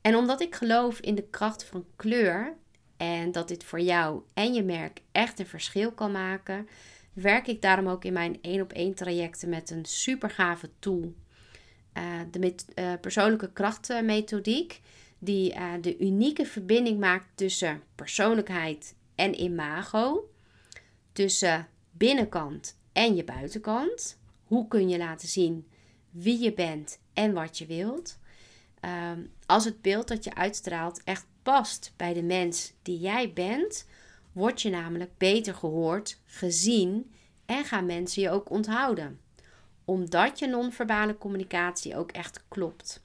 En 0.00 0.16
omdat 0.16 0.40
ik 0.40 0.54
geloof 0.54 1.00
in 1.00 1.14
de 1.14 1.26
kracht 1.30 1.64
van 1.64 1.84
kleur 1.96 2.54
en 2.96 3.32
dat 3.32 3.48
dit 3.48 3.64
voor 3.64 3.80
jou 3.80 4.22
en 4.34 4.54
je 4.54 4.62
merk 4.62 5.00
echt 5.12 5.38
een 5.38 5.46
verschil 5.46 5.92
kan 5.92 6.12
maken, 6.12 6.68
werk 7.12 7.46
ik 7.46 7.62
daarom 7.62 7.88
ook 7.88 8.04
in 8.04 8.12
mijn 8.12 8.38
1 8.40 8.60
op 8.60 8.72
1 8.72 8.94
trajecten 8.94 9.48
met 9.48 9.70
een 9.70 9.84
super 9.84 10.30
gave 10.30 10.70
tool. 10.78 11.14
de 12.30 12.38
met, 12.38 12.64
persoonlijke 13.00 13.52
krachtmethodiek, 13.52 14.80
die 15.24 15.54
de 15.80 15.98
unieke 15.98 16.46
verbinding 16.46 16.98
maakt 16.98 17.26
tussen 17.34 17.82
persoonlijkheid 17.94 18.94
en 19.14 19.40
imago, 19.40 20.30
tussen 21.12 21.68
binnenkant 21.90 22.78
en 22.92 23.16
je 23.16 23.24
buitenkant. 23.24 24.20
Hoe 24.44 24.68
kun 24.68 24.88
je 24.88 24.98
laten 24.98 25.28
zien 25.28 25.66
wie 26.10 26.40
je 26.40 26.52
bent 26.52 26.98
en 27.12 27.32
wat 27.32 27.58
je 27.58 27.66
wilt. 27.66 28.18
Um, 29.12 29.32
als 29.46 29.64
het 29.64 29.82
beeld 29.82 30.08
dat 30.08 30.24
je 30.24 30.34
uitstraalt 30.34 31.02
echt 31.04 31.26
past 31.42 31.92
bij 31.96 32.14
de 32.14 32.22
mens 32.22 32.72
die 32.82 32.98
jij 32.98 33.32
bent, 33.32 33.86
word 34.32 34.62
je 34.62 34.70
namelijk 34.70 35.18
beter 35.18 35.54
gehoord, 35.54 36.20
gezien 36.24 37.12
en 37.46 37.64
gaan 37.64 37.86
mensen 37.86 38.22
je 38.22 38.30
ook 38.30 38.50
onthouden. 38.50 39.20
Omdat 39.84 40.38
je 40.38 40.46
non-verbale 40.46 41.18
communicatie 41.18 41.96
ook 41.96 42.10
echt 42.10 42.44
klopt. 42.48 43.02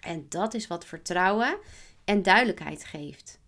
En 0.00 0.26
dat 0.28 0.54
is 0.54 0.66
wat 0.66 0.84
vertrouwen 0.84 1.58
en 2.04 2.22
duidelijkheid 2.22 2.84
geeft. 2.84 3.40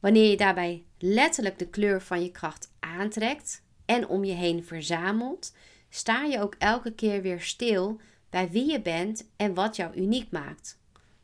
Wanneer 0.00 0.30
je 0.30 0.36
daarbij 0.36 0.84
letterlijk 0.98 1.58
de 1.58 1.68
kleur 1.68 2.02
van 2.02 2.22
je 2.22 2.30
kracht 2.30 2.72
aantrekt 2.80 3.62
en 3.84 4.08
om 4.08 4.24
je 4.24 4.32
heen 4.32 4.64
verzamelt, 4.64 5.52
sta 5.88 6.24
je 6.24 6.40
ook 6.40 6.54
elke 6.58 6.92
keer 6.92 7.22
weer 7.22 7.40
stil 7.40 8.00
bij 8.30 8.50
wie 8.50 8.70
je 8.70 8.80
bent 8.80 9.26
en 9.36 9.54
wat 9.54 9.76
jou 9.76 9.94
uniek 9.94 10.30
maakt, 10.30 10.78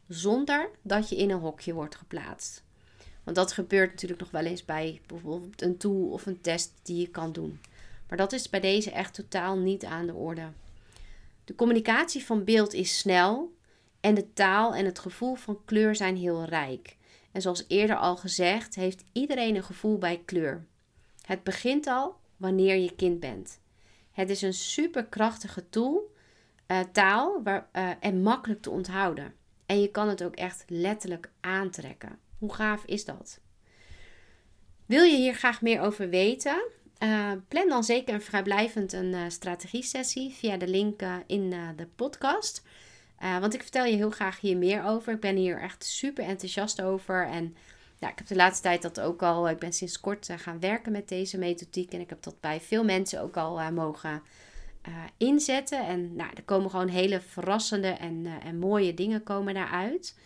zonder 0.08 0.70
dat 0.82 1.08
je 1.08 1.16
in 1.16 1.30
een 1.30 1.40
hokje 1.40 1.72
wordt 1.72 1.94
geplaatst. 1.94 2.62
Want 3.24 3.36
dat 3.36 3.52
gebeurt 3.52 3.90
natuurlijk 3.90 4.20
nog 4.20 4.30
wel 4.30 4.44
eens 4.44 4.64
bij 4.64 5.00
bijvoorbeeld 5.06 5.62
een 5.62 5.76
tool 5.76 6.10
of 6.10 6.26
een 6.26 6.40
test 6.40 6.72
die 6.82 7.00
je 7.00 7.08
kan 7.08 7.32
doen. 7.32 7.60
Maar 8.08 8.18
dat 8.18 8.32
is 8.32 8.50
bij 8.50 8.60
deze 8.60 8.90
echt 8.90 9.14
totaal 9.14 9.58
niet 9.58 9.84
aan 9.84 10.06
de 10.06 10.14
orde. 10.14 10.48
De 11.44 11.54
communicatie 11.54 12.24
van 12.24 12.44
beeld 12.44 12.74
is 12.74 12.98
snel 12.98 13.52
en 14.00 14.14
de 14.14 14.32
taal 14.32 14.74
en 14.74 14.84
het 14.84 14.98
gevoel 14.98 15.34
van 15.34 15.60
kleur 15.64 15.96
zijn 15.96 16.16
heel 16.16 16.44
rijk. 16.44 16.96
En 17.32 17.42
zoals 17.42 17.64
eerder 17.68 17.96
al 17.96 18.16
gezegd, 18.16 18.74
heeft 18.74 19.04
iedereen 19.12 19.56
een 19.56 19.64
gevoel 19.64 19.98
bij 19.98 20.22
kleur. 20.24 20.66
Het 21.26 21.42
begint 21.42 21.86
al 21.86 22.16
wanneer 22.36 22.76
je 22.76 22.94
kind 22.94 23.20
bent. 23.20 23.60
Het 24.12 24.30
is 24.30 24.42
een 24.42 24.54
superkrachtige 24.54 25.68
tool, 25.68 26.14
uh, 26.66 26.80
taal 26.92 27.42
waar, 27.42 27.68
uh, 27.72 27.90
en 28.00 28.22
makkelijk 28.22 28.62
te 28.62 28.70
onthouden. 28.70 29.34
En 29.66 29.80
je 29.80 29.90
kan 29.90 30.08
het 30.08 30.22
ook 30.22 30.34
echt 30.34 30.64
letterlijk 30.66 31.30
aantrekken. 31.40 32.18
Hoe 32.38 32.54
gaaf 32.54 32.84
is 32.84 33.04
dat? 33.04 33.40
Wil 34.86 35.02
je 35.02 35.16
hier 35.16 35.34
graag 35.34 35.62
meer 35.62 35.80
over 35.80 36.08
weten? 36.08 36.62
Uh, 37.02 37.32
plan 37.48 37.68
dan 37.68 37.84
zeker 37.84 38.14
een 38.14 38.22
vrijblijvend 38.22 38.92
een 38.92 39.12
uh, 39.12 39.22
strategie-sessie 39.28 40.34
via 40.34 40.56
de 40.56 40.68
link 40.68 41.02
in 41.26 41.50
de 41.50 41.86
podcast. 41.96 42.62
Want 43.20 43.54
ik 43.54 43.62
vertel 43.62 43.84
je 43.84 43.96
heel 43.96 44.10
graag 44.10 44.40
hier 44.40 44.56
meer 44.56 44.84
over. 44.84 45.12
Ik 45.12 45.20
ben 45.20 45.36
hier 45.36 45.60
echt 45.60 45.84
super 45.84 46.24
enthousiast 46.24 46.82
over. 46.82 47.26
En 47.26 47.56
ja, 47.98 48.10
ik 48.10 48.18
heb 48.18 48.26
de 48.26 48.36
laatste 48.36 48.62
tijd 48.62 48.82
dat 48.82 49.00
ook 49.00 49.22
al. 49.22 49.48
Ik 49.48 49.58
ben 49.58 49.72
sinds 49.72 50.00
kort 50.00 50.28
gaan 50.36 50.60
werken 50.60 50.92
met 50.92 51.08
deze 51.08 51.38
methodiek. 51.38 51.92
En 51.92 52.00
ik 52.00 52.08
heb 52.08 52.22
dat 52.22 52.40
bij 52.40 52.60
veel 52.60 52.84
mensen 52.84 53.20
ook 53.20 53.36
al 53.36 53.72
mogen 53.72 54.22
inzetten. 55.16 55.86
En 55.86 56.16
nou, 56.16 56.30
er 56.34 56.42
komen 56.42 56.70
gewoon 56.70 56.88
hele 56.88 57.20
verrassende 57.20 57.88
en, 57.88 58.26
en 58.42 58.58
mooie 58.58 58.94
dingen 58.94 59.22
komen 59.22 59.54
daaruit. 59.54 60.18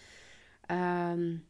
Um, 0.71 1.47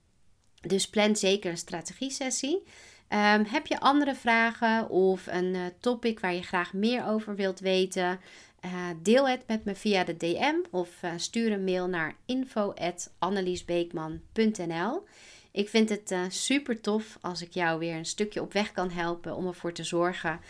dus 0.60 0.88
plan 0.88 1.16
zeker 1.16 1.50
een 1.50 1.56
strategie-sessie. 1.56 2.62
Um, 3.08 3.44
heb 3.44 3.66
je 3.66 3.80
andere 3.80 4.14
vragen 4.14 4.88
of 4.88 5.26
een 5.26 5.56
topic 5.80 6.20
waar 6.20 6.34
je 6.34 6.42
graag 6.42 6.72
meer 6.72 7.06
over 7.06 7.34
wilt 7.34 7.60
weten? 7.60 8.20
Uh, 8.64 8.88
deel 9.02 9.28
het 9.28 9.42
met 9.46 9.64
me 9.64 9.74
via 9.74 10.04
de 10.04 10.16
DM 10.16 10.54
of 10.70 11.02
uh, 11.02 11.12
stuur 11.16 11.52
een 11.52 11.64
mail 11.64 11.86
naar 11.86 12.16
info.anneliesbeekman.nl. 12.26 15.04
Ik 15.50 15.68
vind 15.68 15.88
het 15.88 16.14
super 16.28 16.80
tof 16.80 17.18
als 17.20 17.42
ik 17.42 17.52
jou 17.52 17.78
weer 17.78 17.94
een 17.94 18.06
stukje 18.06 18.42
op 18.42 18.52
weg 18.52 18.72
kan 18.72 18.90
helpen 18.90 19.36
om 19.36 19.46
ervoor 19.46 19.72
te 19.72 19.84
zorgen 19.84 20.40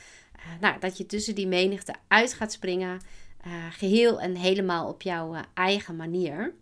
nou, 0.60 0.80
dat 0.80 0.98
je 0.98 1.06
tussen 1.06 1.34
die 1.34 1.46
menigte 1.46 1.94
uit 2.08 2.34
gaat 2.34 2.52
springen. 2.52 3.00
geheel 3.70 4.20
en 4.20 4.34
helemaal 4.34 4.88
op 4.88 5.02
jouw 5.02 5.34
eigen 5.54 5.96
manier. 5.96 6.54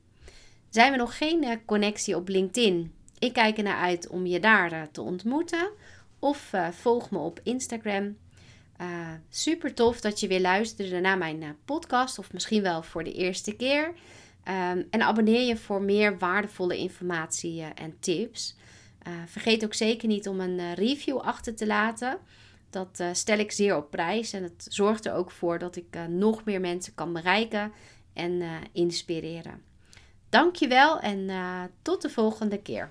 Zijn 0.69 0.93
we 0.93 0.99
nog 0.99 1.17
geen 1.17 1.61
connectie 1.65 2.17
op 2.17 2.29
LinkedIn? 2.29 2.93
Ik 3.19 3.33
kijk 3.33 3.57
er 3.57 3.65
naar 3.65 3.81
uit 3.81 4.09
om 4.09 4.27
je 4.27 4.41
daar 4.41 4.91
te 4.91 5.03
ontmoeten. 5.03 5.71
Of 6.19 6.53
volg 6.71 7.11
me 7.11 7.19
op 7.19 7.41
Instagram. 7.43 8.17
Uh, 8.83 8.89
super 9.29 9.75
tof 9.75 10.01
dat 10.01 10.21
je 10.21 10.27
weer 10.27 10.41
luisterde 10.41 11.01
naar 11.01 11.19
mijn 11.19 11.57
podcast. 11.65 12.19
Of 12.19 12.33
misschien 12.33 12.63
wel 12.63 12.83
voor 12.83 13.05
de 13.05 13.13
eerste 13.13 13.57
keer. 13.57 13.87
Um, 13.87 14.87
en 14.91 15.03
abonneer 15.03 15.47
je 15.47 15.57
voor 15.57 15.83
meer 15.83 16.19
waardevolle 16.19 16.77
informatie 16.77 17.63
en 17.63 17.97
tips. 18.01 18.57
vergeet 19.27 19.65
ook 19.65 19.75
zeker 19.75 20.09
niet 20.09 20.29
om 20.29 20.41
een 20.41 20.75
review 20.75 21.19
achter 21.19 21.55
te 21.55 21.67
laten. 21.67 22.19
Dat 22.71 23.03
stel 23.13 23.39
ik 23.39 23.53
zeer 23.53 23.77
op 23.77 23.91
prijs. 23.91 24.33
En 24.33 24.43
het 24.43 24.67
zorgt 24.69 25.07
er 25.07 25.13
ook 25.15 25.31
voor 25.31 25.59
dat 25.59 25.77
ik 25.77 25.99
nog 26.09 26.45
meer 26.45 26.61
mensen 26.61 26.95
kan 26.95 27.13
bereiken 27.13 27.73
en 28.13 28.43
inspireren. 28.73 29.63
Dankjewel 30.29 31.01
en 31.01 31.31
tot 31.83 32.03
de 32.03 32.11
volgende 32.11 32.59
keer. 32.59 32.91